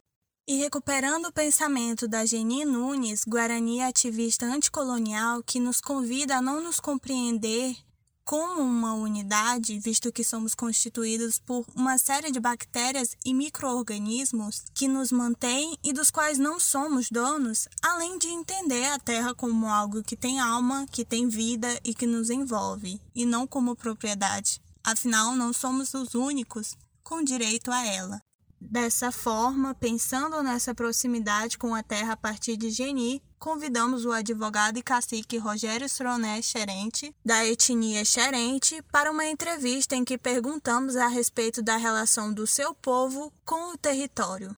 E 0.48 0.56
recuperando 0.58 1.28
o 1.28 1.32
pensamento 1.32 2.08
da 2.08 2.26
Geni 2.26 2.66
Nunes, 2.66 3.24
guarani 3.26 3.82
ativista 3.82 4.46
anticolonial, 4.46 5.44
que 5.44 5.60
nos 5.60 5.80
convida 5.80 6.38
a 6.38 6.42
não 6.42 6.62
nos 6.62 6.80
compreender 6.80 7.78
como 8.24 8.62
uma 8.62 8.94
unidade, 8.94 9.80
visto 9.80 10.12
que 10.12 10.24
somos 10.24 10.56
constituídos 10.56 11.38
por 11.38 11.66
uma 11.76 11.98
série 11.98 12.32
de 12.32 12.40
bactérias 12.40 13.16
e 13.26 13.34
microorganismos 13.34 14.64
que 14.74 14.88
nos 14.88 15.12
mantêm 15.12 15.78
e 15.84 15.94
dos 15.94 16.10
quais 16.10 16.38
não 16.38 16.60
somos 16.60 17.10
donos, 17.10 17.68
além 17.82 18.18
de 18.18 18.28
entender 18.28 18.86
a 18.86 19.00
Terra 19.00 19.36
como 19.36 19.68
algo 19.68 20.04
que 20.04 20.16
tem 20.16 20.40
alma, 20.40 20.86
que 20.92 21.06
tem 21.06 21.28
vida 21.28 21.80
e 21.84 21.94
que 21.94 22.08
nos 22.08 22.30
envolve, 22.30 23.02
e 23.14 23.26
não 23.26 23.46
como 23.46 23.76
propriedade. 23.76 24.62
Afinal, 24.84 25.36
não 25.36 25.54
somos 25.54 25.94
os 25.94 26.16
únicos 26.16 26.76
com 27.04 27.24
direito 27.24 27.72
a 27.72 27.86
ela. 27.86 28.22
Dessa 28.64 29.12
forma, 29.12 29.74
pensando 29.74 30.44
nessa 30.44 30.76
proximidade 30.76 31.58
com 31.58 31.74
a 31.74 31.82
terra 31.82 32.14
a 32.14 32.18
partir 32.18 32.56
de 32.56 32.70
Geni, 32.70 33.20
convidamos 33.40 34.06
o 34.06 34.12
advogado 34.12 34.78
e 34.78 34.84
cacique 34.84 35.40
Rogério 35.40 35.90
Sroné 35.90 36.44
Xerente, 36.44 37.14
da 37.26 37.44
etnia 37.44 38.06
Xerente, 38.06 38.80
para 38.92 39.10
uma 39.10 39.26
entrevista 39.26 39.96
em 39.96 40.06
que 40.06 40.16
perguntamos 40.16 40.96
a 40.96 41.08
respeito 41.08 41.64
da 41.64 41.76
relação 41.76 42.32
do 42.32 42.46
seu 42.46 42.76
povo 42.76 43.34
com 43.44 43.74
o 43.74 43.78
território. 43.78 44.56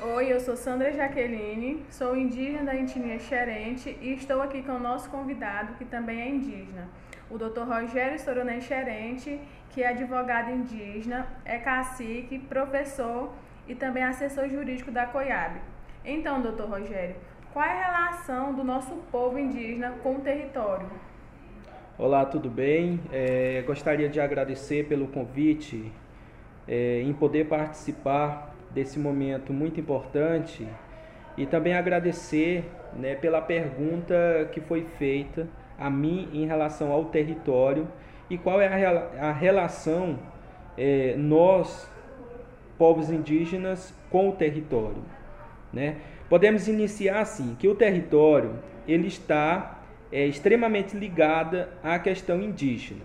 Oi, 0.00 0.32
eu 0.32 0.40
sou 0.40 0.56
Sandra 0.56 0.90
Jaqueline, 0.90 1.84
sou 1.90 2.16
indígena 2.16 2.64
da 2.64 2.74
etnia 2.74 3.18
Xerente 3.18 3.90
e 4.00 4.14
estou 4.14 4.40
aqui 4.40 4.62
com 4.62 4.72
o 4.72 4.80
nosso 4.80 5.10
convidado, 5.10 5.74
que 5.74 5.84
também 5.84 6.20
é 6.20 6.28
indígena, 6.30 6.88
o 7.30 7.36
Dr. 7.36 7.62
Rogério 7.62 8.18
Soroné 8.18 8.60
Xerente, 8.60 9.38
que 9.70 9.82
é 9.82 9.88
advogado 9.88 10.50
indígena, 10.50 11.26
é 11.44 11.58
cacique, 11.58 12.38
professor 12.38 13.32
e 13.66 13.74
também 13.74 14.02
assessor 14.02 14.48
jurídico 14.48 14.90
da 14.90 15.06
COIAB. 15.06 15.60
Então, 16.04 16.40
doutor 16.40 16.70
Rogério, 16.70 17.16
qual 17.52 17.64
é 17.64 17.70
a 17.70 17.86
relação 17.86 18.54
do 18.54 18.64
nosso 18.64 18.94
povo 19.12 19.38
indígena 19.38 19.92
com 20.02 20.16
o 20.16 20.20
território? 20.20 20.88
Olá, 21.98 22.24
tudo 22.24 22.48
bem? 22.48 23.00
É, 23.12 23.62
gostaria 23.66 24.08
de 24.08 24.20
agradecer 24.20 24.86
pelo 24.86 25.08
convite 25.08 25.92
é, 26.66 27.02
em 27.02 27.12
poder 27.12 27.46
participar 27.46 28.54
desse 28.70 28.98
momento 28.98 29.52
muito 29.52 29.80
importante 29.80 30.66
e 31.36 31.46
também 31.46 31.74
agradecer 31.74 32.64
né, 32.94 33.14
pela 33.14 33.40
pergunta 33.40 34.48
que 34.52 34.60
foi 34.60 34.84
feita 34.98 35.46
a 35.78 35.88
mim 35.88 36.28
em 36.32 36.46
relação 36.46 36.90
ao 36.90 37.06
território 37.06 37.86
e 38.28 38.36
qual 38.36 38.60
é 38.60 38.66
a, 38.66 39.28
a 39.28 39.32
relação 39.32 40.18
é, 40.76 41.14
nós, 41.16 41.90
povos 42.76 43.10
indígenas, 43.10 43.94
com 44.10 44.28
o 44.28 44.32
território. 44.32 45.02
Né? 45.72 45.96
Podemos 46.28 46.68
iniciar 46.68 47.20
assim, 47.20 47.56
que 47.58 47.68
o 47.68 47.74
território 47.74 48.58
ele 48.86 49.08
está 49.08 49.80
é, 50.10 50.26
extremamente 50.26 50.96
ligado 50.96 51.66
à 51.82 51.98
questão 51.98 52.40
indígena. 52.40 53.04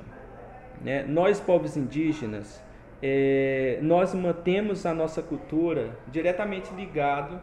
Né? 0.82 1.04
Nós, 1.08 1.40
povos 1.40 1.78
indígenas, 1.78 2.64
é, 3.02 3.80
nós 3.82 4.14
mantemos 4.14 4.86
a 4.86 4.94
nossa 4.94 5.22
cultura 5.22 5.98
diretamente 6.08 6.74
ligado 6.74 7.40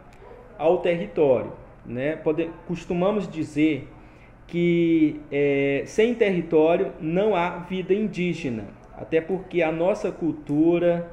ao 0.59 0.79
território. 0.79 1.53
Né? 1.85 2.17
Pode, 2.17 2.51
costumamos 2.67 3.29
dizer 3.29 3.89
que 4.51 5.21
é, 5.31 5.85
sem 5.87 6.13
território 6.13 6.93
não 7.01 7.37
há 7.37 7.51
vida 7.51 7.95
indígena, 7.95 8.65
até 8.93 9.21
porque 9.21 9.63
a 9.63 9.71
nossa 9.71 10.11
cultura 10.11 11.09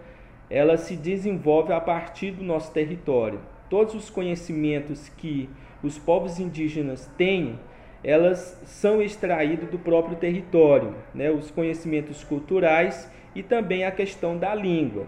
ela 0.50 0.75
se 0.75 0.96
desenvolve 0.96 1.72
a 1.72 1.79
partir 1.79 2.32
do 2.32 2.44
nosso 2.44 2.74
território. 2.74 3.39
Todos 3.70 3.94
os 3.94 4.10
conhecimentos 4.10 5.08
que 5.10 5.48
os 5.84 6.00
povos 6.00 6.39
indígenas 6.39 7.06
têm, 7.15 7.60
elas 8.03 8.60
são 8.65 9.01
extraídos 9.03 9.70
do 9.70 9.77
próprio 9.77 10.17
território, 10.17 10.96
né? 11.13 11.29
os 11.29 11.51
conhecimentos 11.51 12.24
culturais 12.24 13.12
e 13.36 13.44
também 13.44 13.86
a 13.86 13.91
questão 13.91 14.36
da 14.36 14.56
língua. 14.56 15.06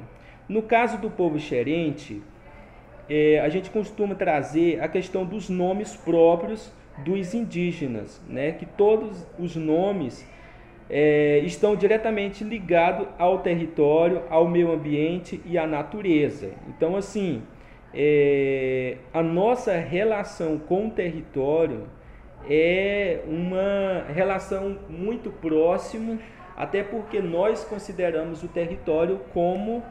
No 0.48 0.62
caso 0.62 1.00
do 1.00 1.10
povo 1.10 1.40
xerente, 1.40 2.22
é, 3.10 3.40
a 3.40 3.50
gente 3.50 3.72
costuma 3.72 4.14
trazer 4.14 4.80
a 4.84 4.88
questão 4.88 5.26
dos 5.26 5.50
nomes 5.50 5.96
próprios 5.96 6.72
dos 7.04 7.34
indígenas, 7.34 8.22
né? 8.28 8.52
que 8.52 8.66
todos 8.66 9.26
os 9.38 9.56
nomes 9.56 10.26
é, 10.90 11.40
estão 11.40 11.76
diretamente 11.76 12.44
ligados 12.44 13.08
ao 13.18 13.40
território, 13.40 14.24
ao 14.30 14.48
meio 14.48 14.72
ambiente 14.72 15.42
e 15.46 15.58
à 15.58 15.68
natureza. 15.68 16.52
Então, 16.68 16.96
assim, 16.96 17.44
é, 17.94 18.98
a 19.14 19.22
nossa 19.22 19.74
relação 19.78 20.58
com 20.58 20.88
o 20.88 20.92
território 20.92 21.88
é 22.50 23.22
uma 23.28 24.06
relação 24.14 24.78
muito 24.90 25.30
próxima, 25.30 26.18
até 26.56 26.84
porque 26.84 27.22
nós 27.22 27.64
consideramos 27.64 28.44
o 28.44 28.48
território 28.48 29.22
como 29.34 29.84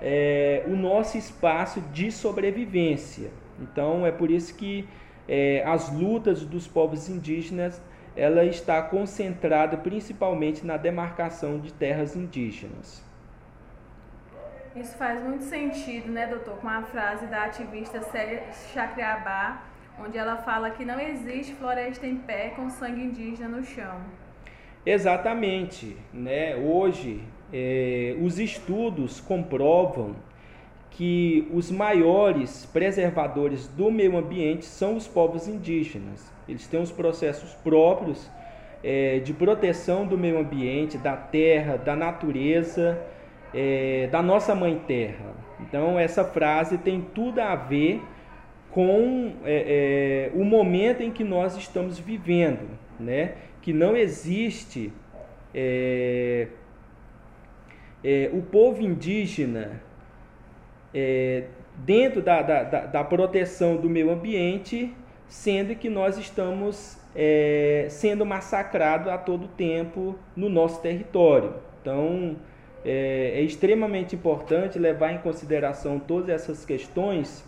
é, 0.00 0.62
o 0.66 0.76
nosso 0.76 1.18
espaço 1.18 1.80
de 1.92 2.10
sobrevivência. 2.10 3.30
Então, 3.60 4.06
é 4.06 4.12
por 4.12 4.30
isso 4.30 4.56
que 4.56 4.86
é, 5.28 5.62
as 5.66 5.92
lutas 5.92 6.44
dos 6.44 6.66
povos 6.66 7.08
indígenas 7.08 7.80
ela 8.16 8.44
está 8.44 8.82
concentrada 8.82 9.76
principalmente 9.76 10.66
na 10.66 10.76
demarcação 10.76 11.60
de 11.60 11.72
terras 11.72 12.16
indígenas. 12.16 13.04
Isso 14.74 14.96
faz 14.96 15.22
muito 15.22 15.44
sentido, 15.44 16.10
né, 16.10 16.26
doutor, 16.26 16.56
com 16.56 16.68
a 16.68 16.82
frase 16.82 17.26
da 17.26 17.44
ativista 17.44 18.00
Célia 18.02 18.42
Chacriabá, 18.72 19.62
onde 20.00 20.18
ela 20.18 20.36
fala 20.38 20.70
que 20.70 20.84
não 20.84 20.98
existe 21.00 21.54
floresta 21.54 22.06
em 22.06 22.16
pé 22.16 22.50
com 22.50 22.68
sangue 22.70 23.02
indígena 23.02 23.48
no 23.48 23.64
chão. 23.64 24.00
Exatamente, 24.84 25.96
né? 26.12 26.56
Hoje 26.56 27.22
é, 27.52 28.16
os 28.20 28.38
estudos 28.38 29.20
comprovam 29.20 30.16
que 30.98 31.46
os 31.54 31.70
maiores 31.70 32.66
preservadores 32.72 33.68
do 33.68 33.88
meio 33.88 34.16
ambiente 34.16 34.64
são 34.64 34.96
os 34.96 35.06
povos 35.06 35.46
indígenas. 35.46 36.28
Eles 36.48 36.66
têm 36.66 36.82
os 36.82 36.90
processos 36.90 37.54
próprios 37.54 38.28
é, 38.82 39.20
de 39.20 39.32
proteção 39.32 40.04
do 40.04 40.18
meio 40.18 40.40
ambiente, 40.40 40.98
da 40.98 41.14
terra, 41.14 41.76
da 41.76 41.94
natureza, 41.94 43.00
é, 43.54 44.08
da 44.10 44.20
nossa 44.20 44.56
mãe 44.56 44.82
terra. 44.88 45.36
Então, 45.60 45.96
essa 46.00 46.24
frase 46.24 46.78
tem 46.78 47.00
tudo 47.14 47.38
a 47.38 47.54
ver 47.54 48.02
com 48.72 49.34
é, 49.44 50.30
é 50.34 50.36
o 50.36 50.44
momento 50.44 51.00
em 51.00 51.12
que 51.12 51.22
nós 51.22 51.56
estamos 51.56 51.96
vivendo, 51.96 52.76
né? 52.98 53.34
que 53.62 53.72
não 53.72 53.96
existe 53.96 54.92
é, 55.54 56.48
é, 58.02 58.30
o 58.32 58.42
povo 58.42 58.82
indígena 58.82 59.86
é, 60.94 61.44
dentro 61.76 62.22
da, 62.22 62.42
da, 62.42 62.62
da, 62.62 63.04
proteção 63.04 63.76
do 63.76 63.88
meio 63.88 64.10
ambiente, 64.10 64.94
sendo 65.28 65.74
que 65.74 65.88
nós 65.88 66.18
estamos 66.18 66.98
é, 67.14 67.86
sendo 67.90 68.24
massacrados 68.24 69.08
a 69.08 69.18
todo 69.18 69.48
tempo 69.48 70.16
no 70.34 70.48
nosso 70.48 70.80
território. 70.80 71.54
Então, 71.80 72.36
é, 72.84 73.32
é 73.34 73.42
extremamente 73.42 74.14
importante 74.16 74.78
levar 74.78 75.12
em 75.12 75.18
consideração 75.18 75.98
todas 75.98 76.28
essas 76.30 76.64
questões, 76.64 77.44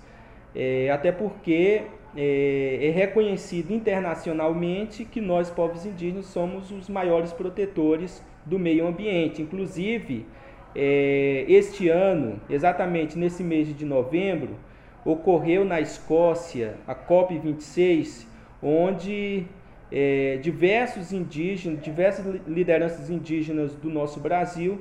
é, 0.55 0.91
até 0.91 1.11
porque 1.13 1.83
é, 2.17 2.79
é, 2.83 2.91
reconhecido 2.91 3.73
internacionalmente 3.73 5.05
que 5.05 5.21
nós, 5.21 5.49
povos 5.49 5.87
indígenas, 5.87 6.27
somos 6.27 6.71
os 6.73 6.89
maiores 6.89 7.33
protetores 7.33 8.23
do 8.45 8.59
meio 8.59 8.87
ambiente. 8.87 9.43
Inclusive, 9.43 10.27
é, 10.75 11.45
este 11.49 11.89
ano, 11.89 12.41
exatamente 12.49 13.19
nesse 13.19 13.43
mês 13.43 13.77
de 13.77 13.85
novembro, 13.85 14.57
ocorreu 15.05 15.65
na 15.65 15.81
Escócia 15.81 16.75
a 16.87 16.95
COP26, 16.95 18.27
onde 18.63 19.47
é, 19.91 20.39
diversos 20.41 21.13
indígenas, 21.13 21.83
diversas 21.83 22.41
lideranças 22.47 23.11
indígenas 23.11 23.75
do 23.75 23.91
nosso 23.91 24.21
Brasil 24.21 24.81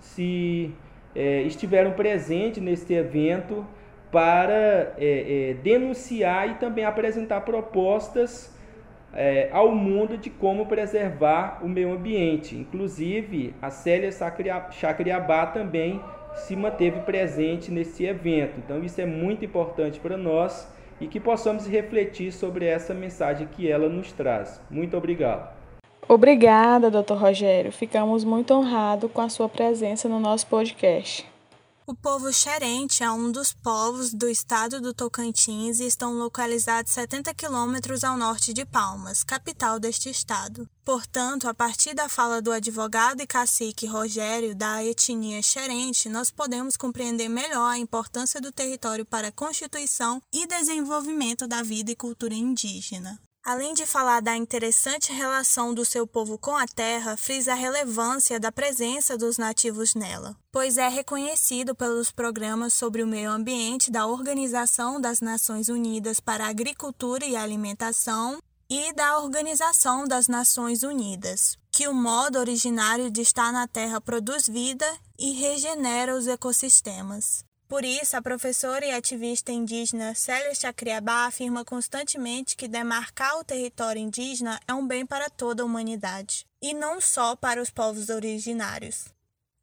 se 0.00 0.72
é, 1.14 1.42
estiveram 1.42 1.92
presentes 1.92 2.62
neste 2.62 2.92
evento 2.94 3.64
para 4.10 4.94
é, 4.98 5.50
é, 5.50 5.56
denunciar 5.62 6.50
e 6.50 6.54
também 6.54 6.84
apresentar 6.84 7.42
propostas 7.42 8.52
é, 9.14 9.48
ao 9.52 9.74
mundo 9.74 10.16
de 10.16 10.30
como 10.30 10.66
preservar 10.66 11.60
o 11.62 11.68
meio 11.68 11.92
ambiente. 11.92 12.56
Inclusive, 12.56 13.54
a 13.60 13.70
Célia 13.70 14.10
Chacriabá 14.70 15.46
também 15.46 16.00
se 16.34 16.54
manteve 16.54 17.00
presente 17.00 17.70
nesse 17.70 18.04
evento. 18.04 18.54
Então, 18.58 18.82
isso 18.82 19.00
é 19.00 19.06
muito 19.06 19.44
importante 19.44 19.98
para 19.98 20.16
nós 20.16 20.68
e 21.00 21.06
que 21.06 21.18
possamos 21.18 21.66
refletir 21.66 22.32
sobre 22.32 22.66
essa 22.66 22.92
mensagem 22.92 23.46
que 23.46 23.70
ela 23.70 23.88
nos 23.88 24.12
traz. 24.12 24.60
Muito 24.70 24.96
obrigado. 24.96 25.60
Obrigada, 26.08 26.90
Dr. 26.90 27.14
Rogério. 27.14 27.70
Ficamos 27.70 28.24
muito 28.24 28.52
honrados 28.52 29.10
com 29.12 29.20
a 29.20 29.28
sua 29.28 29.48
presença 29.48 30.08
no 30.08 30.18
nosso 30.18 30.46
podcast. 30.46 31.29
O 31.90 31.94
povo 31.96 32.32
xerente 32.32 33.02
é 33.02 33.10
um 33.10 33.32
dos 33.32 33.52
povos 33.52 34.14
do 34.14 34.28
estado 34.28 34.80
do 34.80 34.94
Tocantins 34.94 35.80
e 35.80 35.86
estão 35.86 36.14
localizados 36.14 36.92
70 36.92 37.34
quilômetros 37.34 38.04
ao 38.04 38.16
norte 38.16 38.52
de 38.52 38.64
Palmas, 38.64 39.24
capital 39.24 39.80
deste 39.80 40.08
estado. 40.08 40.70
Portanto, 40.84 41.48
a 41.48 41.52
partir 41.52 41.92
da 41.92 42.08
fala 42.08 42.40
do 42.40 42.52
advogado 42.52 43.22
e 43.22 43.26
cacique 43.26 43.88
Rogério 43.88 44.54
da 44.54 44.84
etnia 44.84 45.42
xerente, 45.42 46.08
nós 46.08 46.30
podemos 46.30 46.76
compreender 46.76 47.28
melhor 47.28 47.68
a 47.72 47.78
importância 47.78 48.40
do 48.40 48.52
território 48.52 49.04
para 49.04 49.26
a 49.26 49.32
constituição 49.32 50.22
e 50.32 50.46
desenvolvimento 50.46 51.48
da 51.48 51.60
vida 51.60 51.90
e 51.90 51.96
cultura 51.96 52.34
indígena. 52.34 53.20
Além 53.42 53.72
de 53.72 53.86
falar 53.86 54.20
da 54.20 54.36
interessante 54.36 55.12
relação 55.12 55.72
do 55.72 55.82
seu 55.82 56.06
povo 56.06 56.36
com 56.36 56.54
a 56.54 56.66
terra, 56.66 57.16
frisa 57.16 57.52
a 57.52 57.56
relevância 57.56 58.38
da 58.38 58.52
presença 58.52 59.16
dos 59.16 59.38
nativos 59.38 59.94
nela, 59.94 60.36
pois 60.52 60.76
é 60.76 60.88
reconhecido 60.88 61.74
pelos 61.74 62.12
programas 62.12 62.74
sobre 62.74 63.02
o 63.02 63.06
meio 63.06 63.30
ambiente 63.30 63.90
da 63.90 64.06
Organização 64.06 65.00
das 65.00 65.22
Nações 65.22 65.70
Unidas 65.70 66.20
para 66.20 66.44
a 66.44 66.50
Agricultura 66.50 67.24
e 67.24 67.34
Alimentação 67.34 68.38
e 68.68 68.92
da 68.92 69.18
Organização 69.18 70.06
das 70.06 70.28
Nações 70.28 70.82
Unidas, 70.82 71.56
que 71.72 71.88
o 71.88 71.94
modo 71.94 72.38
originário 72.38 73.10
de 73.10 73.22
estar 73.22 73.52
na 73.52 73.66
Terra 73.66 74.02
produz 74.02 74.46
vida 74.46 74.86
e 75.18 75.32
regenera 75.32 76.14
os 76.14 76.26
ecossistemas. 76.28 77.42
Por 77.70 77.84
isso, 77.84 78.16
a 78.16 78.20
professora 78.20 78.84
e 78.84 78.90
ativista 78.90 79.52
indígena 79.52 80.12
Célia 80.12 80.52
Chacriabá 80.56 81.26
afirma 81.26 81.64
constantemente 81.64 82.56
que 82.56 82.66
demarcar 82.66 83.38
o 83.38 83.44
território 83.44 84.02
indígena 84.02 84.60
é 84.66 84.74
um 84.74 84.84
bem 84.84 85.06
para 85.06 85.30
toda 85.30 85.62
a 85.62 85.64
humanidade, 85.64 86.44
e 86.60 86.74
não 86.74 87.00
só 87.00 87.36
para 87.36 87.62
os 87.62 87.70
povos 87.70 88.08
originários. 88.08 89.04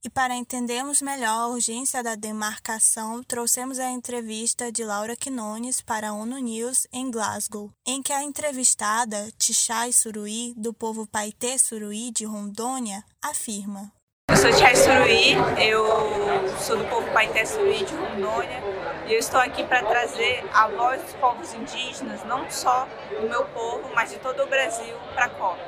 E 0.06 0.10
para 0.10 0.38
entendermos 0.38 1.02
melhor 1.02 1.38
a 1.38 1.48
urgência 1.50 2.02
da 2.02 2.16
demarcação, 2.16 3.22
trouxemos 3.24 3.78
a 3.78 3.92
entrevista 3.92 4.72
de 4.72 4.86
Laura 4.86 5.18
Quinones 5.18 5.82
para 5.82 6.08
a 6.08 6.14
ONU 6.14 6.38
News 6.38 6.88
em 6.94 7.12
Glasgow, 7.12 7.70
em 7.86 8.02
que 8.02 8.14
a 8.14 8.24
entrevistada, 8.24 9.30
Tixai 9.38 9.92
Suruí, 9.92 10.54
do 10.56 10.74
povo 10.74 11.06
Paité 11.06 11.58
Suruí 11.58 12.10
de 12.12 12.24
Rondônia, 12.24 13.04
afirma: 13.22 13.92
eu 14.38 14.42
sou 14.42 14.52
Tia 14.52 14.76
Suruí, 14.76 15.36
eu 15.58 16.60
sou 16.60 16.78
do 16.78 16.86
povo 16.86 17.10
Paité 17.12 17.44
Suruí 17.44 17.84
de 17.84 17.96
Rondônia 17.96 18.62
e 19.08 19.14
eu 19.14 19.18
estou 19.18 19.40
aqui 19.40 19.64
para 19.64 19.82
trazer 19.82 20.46
a 20.54 20.68
voz 20.68 21.02
dos 21.02 21.14
povos 21.14 21.56
indígenas, 21.56 22.24
não 22.24 22.48
só 22.48 22.88
do 23.20 23.28
meu 23.28 23.46
povo, 23.46 23.90
mas 23.96 24.12
de 24.12 24.18
todo 24.18 24.44
o 24.44 24.46
Brasil, 24.46 24.96
para 25.16 25.26
a 25.26 25.30
COP. 25.30 25.60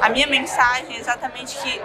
A 0.00 0.08
minha 0.08 0.26
mensagem 0.26 0.96
é 0.96 0.98
exatamente 0.98 1.58
que 1.58 1.82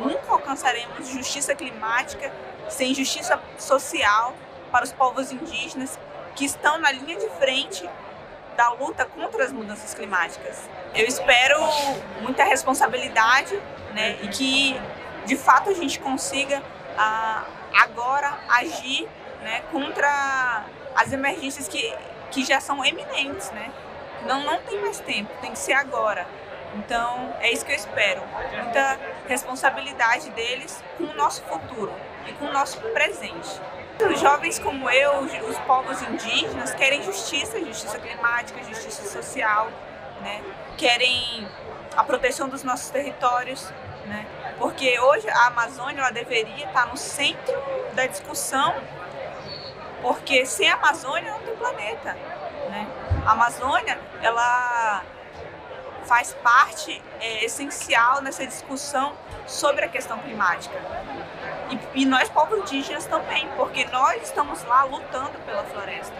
nunca 0.00 0.32
alcançaremos 0.32 1.06
justiça 1.06 1.54
climática 1.54 2.32
sem 2.68 2.92
justiça 2.92 3.38
social 3.56 4.34
para 4.72 4.84
os 4.84 4.92
povos 4.92 5.30
indígenas 5.30 5.96
que 6.34 6.44
estão 6.46 6.78
na 6.78 6.90
linha 6.90 7.16
de 7.16 7.28
frente 7.38 7.88
da 8.56 8.72
luta 8.72 9.04
contra 9.04 9.44
as 9.44 9.52
mudanças 9.52 9.94
climáticas. 9.94 10.68
Eu 10.96 11.06
espero 11.06 11.60
muita 12.22 12.42
responsabilidade 12.42 13.54
né, 13.94 14.18
e 14.22 14.28
que 14.28 14.80
de 15.26 15.36
fato 15.36 15.70
a 15.70 15.74
gente 15.74 15.98
consiga 16.00 16.62
ah, 16.96 17.44
agora 17.74 18.38
agir 18.48 19.08
né, 19.42 19.62
contra 19.70 20.64
as 20.94 21.12
emergências 21.12 21.68
que, 21.68 21.94
que 22.30 22.44
já 22.44 22.60
são 22.60 22.84
eminentes, 22.84 23.50
né? 23.52 23.70
Não, 24.26 24.44
não 24.44 24.58
tem 24.62 24.80
mais 24.80 25.00
tempo, 25.00 25.30
tem 25.40 25.52
que 25.52 25.58
ser 25.58 25.72
agora. 25.72 26.26
Então, 26.74 27.34
é 27.40 27.50
isso 27.50 27.64
que 27.64 27.72
eu 27.72 27.76
espero. 27.76 28.22
Muita 28.62 28.98
responsabilidade 29.26 30.30
deles 30.30 30.82
com 30.96 31.04
o 31.04 31.14
nosso 31.14 31.42
futuro 31.42 31.92
e 32.26 32.32
com 32.32 32.46
o 32.46 32.52
nosso 32.52 32.78
presente. 32.92 33.60
Os 34.12 34.20
jovens 34.20 34.58
como 34.58 34.88
eu, 34.88 35.20
os 35.20 35.58
povos 35.60 36.00
indígenas, 36.02 36.74
querem 36.74 37.02
justiça, 37.02 37.58
justiça 37.60 37.98
climática, 37.98 38.62
justiça 38.64 39.02
social, 39.08 39.68
né? 40.22 40.42
querem 40.76 41.46
a 41.96 42.04
proteção 42.04 42.48
dos 42.48 42.62
nossos 42.62 42.88
territórios, 42.90 43.70
né? 44.06 44.24
Porque 44.60 45.00
hoje 45.00 45.26
a 45.30 45.46
Amazônia 45.46 46.02
ela 46.02 46.10
deveria 46.10 46.66
estar 46.66 46.86
no 46.86 46.96
centro 46.96 47.54
da 47.94 48.06
discussão, 48.06 48.74
porque 50.02 50.44
sem 50.44 50.68
a 50.68 50.74
Amazônia 50.74 51.32
não 51.32 51.40
tem 51.40 51.56
planeta, 51.56 52.12
né? 52.68 52.86
A 53.24 53.32
Amazônia 53.32 53.98
ela 54.20 55.02
faz 56.04 56.34
parte 56.42 57.02
é, 57.20 57.42
essencial 57.42 58.20
nessa 58.20 58.46
discussão 58.46 59.14
sobre 59.46 59.86
a 59.86 59.88
questão 59.88 60.18
climática. 60.18 60.76
E, 61.70 62.02
e 62.02 62.04
nós, 62.04 62.28
povos 62.28 62.58
indígenas, 62.58 63.06
também, 63.06 63.48
porque 63.56 63.86
nós 63.86 64.22
estamos 64.22 64.62
lá 64.64 64.84
lutando 64.84 65.38
pela 65.46 65.64
floresta. 65.64 66.14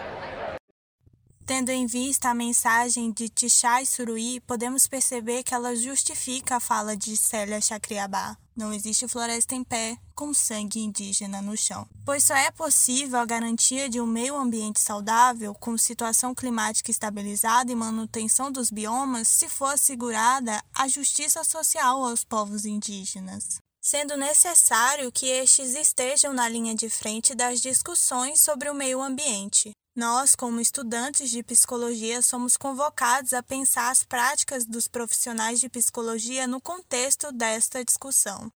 Tendo 1.45 1.69
em 1.69 1.85
vista 1.85 2.29
a 2.29 2.33
mensagem 2.33 3.11
de 3.11 3.27
Tichai 3.27 3.85
Suruí, 3.85 4.39
podemos 4.41 4.87
perceber 4.87 5.43
que 5.43 5.53
ela 5.53 5.75
justifica 5.75 6.57
a 6.57 6.59
fala 6.59 6.95
de 6.95 7.17
Célia 7.17 7.59
Chacriabá. 7.59 8.37
Não 8.55 8.73
existe 8.73 9.07
floresta 9.07 9.55
em 9.55 9.63
pé 9.63 9.97
com 10.13 10.33
sangue 10.33 10.79
indígena 10.79 11.41
no 11.41 11.57
chão, 11.57 11.87
pois 12.05 12.23
só 12.23 12.35
é 12.35 12.51
possível 12.51 13.19
a 13.19 13.25
garantia 13.25 13.89
de 13.89 13.99
um 13.99 14.05
meio 14.05 14.35
ambiente 14.35 14.79
saudável, 14.79 15.53
com 15.55 15.77
situação 15.77 16.35
climática 16.35 16.91
estabilizada 16.91 17.71
e 17.71 17.75
manutenção 17.75 18.51
dos 18.51 18.69
biomas, 18.69 19.27
se 19.27 19.49
for 19.49 19.73
assegurada 19.73 20.61
a 20.75 20.87
justiça 20.87 21.43
social 21.43 22.05
aos 22.05 22.23
povos 22.23 22.65
indígenas. 22.65 23.59
Sendo 23.83 24.15
necessário 24.15 25.11
que 25.11 25.25
estes 25.25 25.73
estejam 25.73 26.33
na 26.33 26.47
linha 26.47 26.75
de 26.75 26.87
frente 26.87 27.33
das 27.33 27.59
discussões 27.59 28.39
sobre 28.39 28.69
o 28.69 28.75
meio 28.75 29.01
ambiente, 29.01 29.71
nós, 29.95 30.35
como 30.35 30.61
estudantes 30.61 31.29
de 31.29 31.43
psicologia, 31.43 32.21
somos 32.21 32.55
convocados 32.55 33.33
a 33.33 33.43
pensar 33.43 33.91
as 33.91 34.03
práticas 34.03 34.65
dos 34.65 34.87
profissionais 34.87 35.59
de 35.59 35.67
psicologia 35.67 36.47
no 36.47 36.61
contexto 36.61 37.31
desta 37.31 37.83
discussão. 37.83 38.51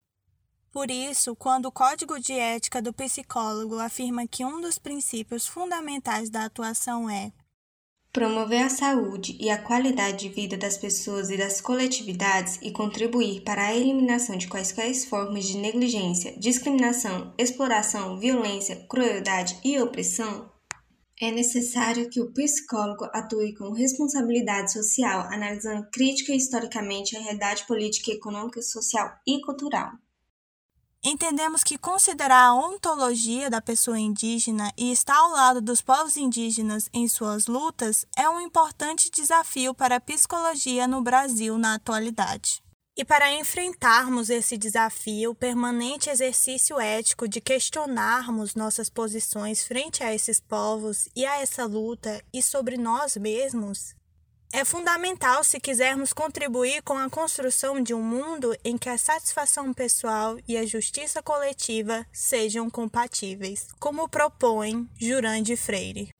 Por 0.70 0.90
isso, 0.90 1.36
quando 1.36 1.66
o 1.66 1.72
Código 1.72 2.18
de 2.18 2.32
Ética 2.32 2.82
do 2.82 2.92
Psicólogo 2.92 3.78
afirma 3.78 4.26
que 4.26 4.44
um 4.44 4.60
dos 4.60 4.78
princípios 4.78 5.46
fundamentais 5.46 6.30
da 6.30 6.44
atuação 6.44 7.08
é 7.08 7.32
promover 8.12 8.62
a 8.62 8.68
saúde 8.68 9.36
e 9.40 9.50
a 9.50 9.60
qualidade 9.60 10.18
de 10.18 10.28
vida 10.28 10.56
das 10.56 10.78
pessoas 10.78 11.30
e 11.30 11.36
das 11.36 11.60
coletividades 11.60 12.60
e 12.62 12.70
contribuir 12.70 13.42
para 13.42 13.66
a 13.66 13.74
eliminação 13.74 14.36
de 14.36 14.46
quaisquer 14.46 14.94
formas 14.94 15.46
de 15.46 15.56
negligência, 15.56 16.32
discriminação, 16.38 17.34
exploração, 17.36 18.16
violência, 18.16 18.76
crueldade 18.88 19.58
e 19.64 19.80
opressão, 19.80 20.48
é 21.20 21.30
necessário 21.30 22.10
que 22.10 22.20
o 22.20 22.32
psicólogo 22.32 23.04
atue 23.12 23.54
com 23.54 23.70
responsabilidade 23.70 24.72
social, 24.72 25.20
analisando 25.30 25.88
crítica 25.92 26.32
e 26.32 26.36
historicamente 26.36 27.16
a 27.16 27.20
realidade 27.20 27.66
política, 27.66 28.10
econômica, 28.10 28.60
social 28.62 29.12
e 29.26 29.40
cultural. 29.40 29.92
Entendemos 31.06 31.62
que 31.62 31.76
considerar 31.76 32.46
a 32.46 32.54
ontologia 32.54 33.50
da 33.50 33.60
pessoa 33.60 33.98
indígena 33.98 34.72
e 34.74 34.90
estar 34.90 35.14
ao 35.14 35.30
lado 35.32 35.60
dos 35.60 35.82
povos 35.82 36.16
indígenas 36.16 36.88
em 36.94 37.06
suas 37.06 37.46
lutas 37.46 38.06
é 38.16 38.26
um 38.26 38.40
importante 38.40 39.10
desafio 39.10 39.74
para 39.74 39.96
a 39.96 40.00
psicologia 40.00 40.88
no 40.88 41.02
Brasil 41.02 41.58
na 41.58 41.74
atualidade. 41.74 42.63
E 42.96 43.04
para 43.04 43.32
enfrentarmos 43.32 44.30
esse 44.30 44.56
desafio, 44.56 45.32
o 45.32 45.34
permanente 45.34 46.08
exercício 46.08 46.78
ético 46.78 47.26
de 47.26 47.40
questionarmos 47.40 48.54
nossas 48.54 48.88
posições 48.88 49.64
frente 49.64 50.04
a 50.04 50.14
esses 50.14 50.38
povos 50.38 51.08
e 51.14 51.26
a 51.26 51.40
essa 51.40 51.64
luta 51.64 52.22
e 52.32 52.40
sobre 52.40 52.76
nós 52.76 53.16
mesmos, 53.16 53.96
é 54.52 54.64
fundamental 54.64 55.42
se 55.42 55.58
quisermos 55.58 56.12
contribuir 56.12 56.80
com 56.84 56.96
a 56.96 57.10
construção 57.10 57.82
de 57.82 57.92
um 57.92 58.00
mundo 58.00 58.56
em 58.64 58.78
que 58.78 58.88
a 58.88 58.96
satisfação 58.96 59.74
pessoal 59.74 60.38
e 60.46 60.56
a 60.56 60.64
justiça 60.64 61.20
coletiva 61.20 62.06
sejam 62.12 62.70
compatíveis, 62.70 63.66
como 63.80 64.08
propõe 64.08 64.88
Jurandir 64.96 65.56
Freire. 65.56 66.10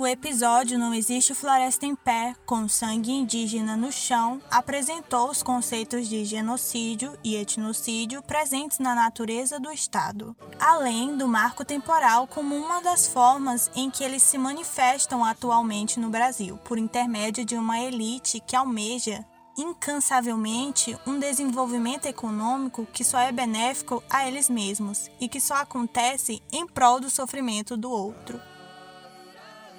O 0.00 0.06
episódio 0.06 0.78
Não 0.78 0.94
Existe 0.94 1.34
Floresta 1.34 1.84
em 1.84 1.94
Pé, 1.94 2.34
com 2.46 2.66
sangue 2.66 3.12
indígena 3.12 3.76
no 3.76 3.92
chão, 3.92 4.40
apresentou 4.50 5.28
os 5.28 5.42
conceitos 5.42 6.08
de 6.08 6.24
genocídio 6.24 7.12
e 7.22 7.36
etnocídio 7.36 8.22
presentes 8.22 8.78
na 8.78 8.94
natureza 8.94 9.60
do 9.60 9.70
Estado, 9.70 10.34
além 10.58 11.18
do 11.18 11.28
marco 11.28 11.66
temporal 11.66 12.26
como 12.26 12.56
uma 12.56 12.80
das 12.80 13.06
formas 13.06 13.70
em 13.76 13.90
que 13.90 14.02
eles 14.02 14.22
se 14.22 14.38
manifestam 14.38 15.22
atualmente 15.22 16.00
no 16.00 16.08
Brasil, 16.08 16.56
por 16.64 16.78
intermédio 16.78 17.44
de 17.44 17.56
uma 17.56 17.78
elite 17.78 18.40
que 18.40 18.56
almeja 18.56 19.22
incansavelmente 19.54 20.96
um 21.06 21.18
desenvolvimento 21.18 22.06
econômico 22.06 22.86
que 22.90 23.04
só 23.04 23.18
é 23.18 23.30
benéfico 23.30 24.02
a 24.08 24.26
eles 24.26 24.48
mesmos 24.48 25.10
e 25.20 25.28
que 25.28 25.42
só 25.42 25.56
acontece 25.56 26.42
em 26.50 26.66
prol 26.66 27.00
do 27.00 27.10
sofrimento 27.10 27.76
do 27.76 27.90
outro. 27.90 28.40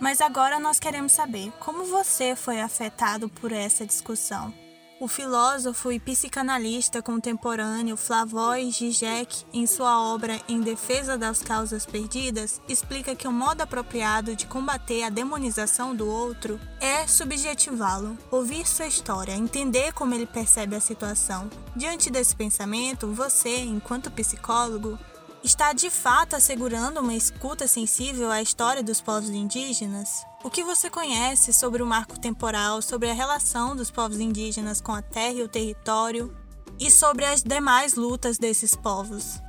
Mas 0.01 0.19
agora 0.19 0.59
nós 0.59 0.79
queremos 0.79 1.11
saber 1.11 1.53
como 1.59 1.85
você 1.85 2.35
foi 2.35 2.59
afetado 2.59 3.29
por 3.29 3.51
essa 3.51 3.85
discussão. 3.85 4.51
O 4.99 5.07
filósofo 5.07 5.91
e 5.91 5.99
psicanalista 5.99 7.03
contemporâneo 7.03 7.95
Slavoj 7.95 8.71
Žižek, 8.71 9.45
em 9.53 9.67
sua 9.67 9.99
obra 9.99 10.39
Em 10.49 10.59
Defesa 10.59 11.19
das 11.19 11.43
Causas 11.43 11.85
Perdidas, 11.85 12.59
explica 12.67 13.15
que 13.15 13.27
o 13.27 13.31
modo 13.31 13.61
apropriado 13.61 14.35
de 14.35 14.47
combater 14.47 15.03
a 15.03 15.09
demonização 15.09 15.95
do 15.95 16.07
outro 16.07 16.59
é 16.79 17.05
subjetivá-lo, 17.05 18.17
ouvir 18.31 18.67
sua 18.67 18.87
história, 18.87 19.33
entender 19.33 19.93
como 19.93 20.15
ele 20.15 20.25
percebe 20.25 20.75
a 20.75 20.81
situação. 20.81 21.47
Diante 21.75 22.09
desse 22.09 22.35
pensamento, 22.35 23.07
você, 23.07 23.57
enquanto 23.57 24.11
psicólogo, 24.11 24.97
está 25.43 25.73
de 25.73 25.89
fato 25.89 26.35
assegurando 26.35 26.99
uma 26.99 27.15
escuta 27.15 27.67
sensível 27.67 28.31
à 28.31 28.41
história 28.41 28.83
dos 28.83 29.01
povos 29.01 29.29
indígenas? 29.29 30.23
O 30.43 30.49
que 30.49 30.63
você 30.63 30.89
conhece 30.89 31.51
sobre 31.51 31.81
o 31.81 31.85
marco 31.85 32.19
temporal, 32.19 32.81
sobre 32.81 33.09
a 33.09 33.13
relação 33.13 33.75
dos 33.75 33.89
povos 33.89 34.19
indígenas 34.19 34.79
com 34.79 34.91
a 34.91 35.01
terra 35.01 35.33
e 35.33 35.43
o 35.43 35.47
território 35.47 36.35
e 36.79 36.91
sobre 36.91 37.25
as 37.25 37.41
demais 37.41 37.95
lutas 37.95 38.37
desses 38.37 38.75
povos? 38.75 39.39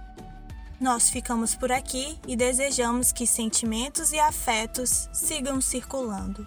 Nós 0.80 1.10
ficamos 1.10 1.54
por 1.54 1.70
aqui 1.70 2.18
e 2.26 2.34
desejamos 2.34 3.12
que 3.12 3.26
sentimentos 3.26 4.12
e 4.12 4.18
afetos 4.18 5.08
sigam 5.12 5.60
circulando. 5.60 6.46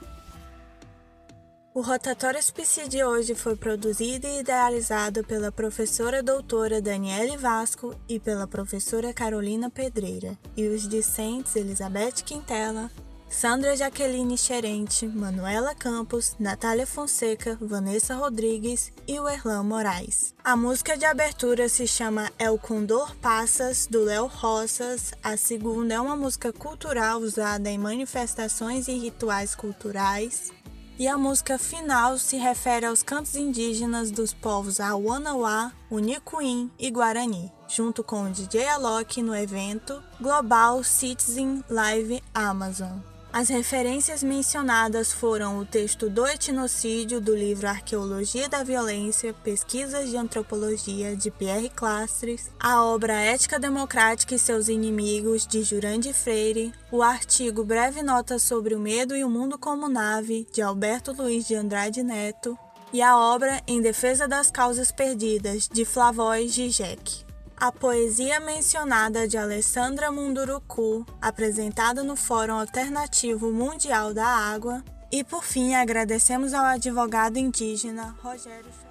O 1.76 1.82
Rotatório 1.82 2.40
SPC 2.40 2.88
de 2.88 3.04
hoje 3.04 3.36
foi 3.36 3.58
produzido 3.58 4.26
e 4.26 4.40
idealizado 4.40 5.26
pela 5.26 5.52
professora 5.52 6.24
doutora 6.24 6.82
Daniele 6.82 7.36
Vasco 7.36 7.94
e 8.08 8.18
pela 8.18 8.48
professora 8.48 9.14
Carolina 9.14 9.70
Pedreira, 9.70 10.40
e 10.56 10.70
os 10.70 10.88
discentes 10.88 11.54
Elizabeth 11.54 12.24
Quintela, 12.26 12.90
Sandra 13.30 13.76
Jaqueline 13.76 14.38
Xerente, 14.38 15.06
Manuela 15.06 15.76
Campos, 15.76 16.38
Natália 16.40 16.88
Fonseca, 16.88 17.58
Vanessa 17.60 18.16
Rodrigues 18.16 18.94
e 19.06 19.20
o 19.20 19.28
Erlan 19.28 19.64
Moraes. 19.64 20.34
A 20.46 20.56
música 20.56 20.98
de 20.98 21.04
abertura 21.04 21.68
se 21.68 21.86
chama 21.86 22.32
El 22.40 22.58
Condor 22.58 23.14
Passas, 23.18 23.86
do 23.86 24.06
Léo 24.06 24.28
Roças. 24.28 25.12
A 25.22 25.36
segunda 25.36 25.96
é 25.96 26.00
uma 26.00 26.16
música 26.16 26.54
cultural 26.54 27.20
usada 27.20 27.70
em 27.70 27.78
manifestações 27.78 28.88
e 28.88 28.94
rituais 28.94 29.54
culturais. 29.54 30.54
E 30.98 31.10
a 31.10 31.18
música 31.18 31.58
final 31.60 32.18
se 32.18 32.38
refere 32.38 32.86
aos 32.86 33.04
cantos 33.04 33.36
indígenas 33.36 34.12
dos 34.12 34.34
povos 34.34 34.80
Awanawá, 34.80 35.74
Unicuim 35.92 36.72
e 36.80 36.90
Guarani, 36.90 37.52
junto 37.68 38.02
com 38.02 38.24
o 38.24 38.32
DJ 38.32 38.66
Alok 38.70 39.22
no 39.22 39.36
evento 39.36 40.02
Global 40.22 40.82
Citizen 40.86 41.66
Live 41.70 42.24
Amazon. 42.34 43.15
As 43.36 43.50
referências 43.50 44.24
mencionadas 44.24 45.12
foram 45.12 45.60
o 45.60 45.66
texto 45.66 46.10
do 46.10 46.26
etnocídio 46.26 47.20
do 47.20 47.36
livro 47.36 47.68
Arqueologia 47.68 48.48
da 48.48 48.64
Violência, 48.64 49.34
Pesquisas 49.34 50.10
de 50.10 50.16
Antropologia, 50.16 51.18
de 51.18 51.30
Pierre 51.30 51.68
Clastres, 51.68 52.50
a 52.58 52.82
obra 52.82 53.14
Ética 53.14 53.60
Democrática 53.60 54.36
e 54.36 54.40
seus 54.40 54.70
Inimigos, 54.70 55.46
de 55.46 55.64
Jurandir 55.64 56.14
Freire, 56.14 56.72
o 56.90 57.04
artigo 57.04 57.66
Breve 57.66 58.02
Nota 58.02 58.40
sobre 58.40 58.74
o 58.74 58.80
Medo 58.80 59.14
e 59.14 59.26
o 59.26 59.30
Mundo 59.30 59.60
como 59.60 59.90
Nave, 59.90 60.48
de 60.54 60.62
Alberto 60.62 61.12
Luiz 61.12 61.46
de 61.46 61.56
Andrade 61.56 62.04
Neto, 62.04 62.58
e 62.94 63.02
a 63.02 63.18
obra 63.18 63.62
Em 63.68 63.82
Defesa 63.82 64.30
das 64.30 64.50
Causas 64.50 64.94
Perdidas, 64.94 65.68
de 65.68 65.84
Flavóis 65.84 66.54
Zizek. 66.54 67.25
A 67.58 67.72
poesia 67.72 68.40
mencionada 68.42 69.28
de 69.28 69.38
Alessandra 69.38 70.12
Munduruku, 70.12 71.06
apresentada 71.22 72.04
no 72.04 72.16
Fórum 72.16 72.56
Alternativo 72.56 73.50
Mundial 73.50 74.14
da 74.14 74.28
Água. 74.28 74.84
E 75.10 75.24
por 75.24 75.44
fim, 75.44 75.74
agradecemos 75.74 76.54
ao 76.54 76.66
advogado 76.66 77.38
indígena 77.38 78.14
Rogério 78.22 78.85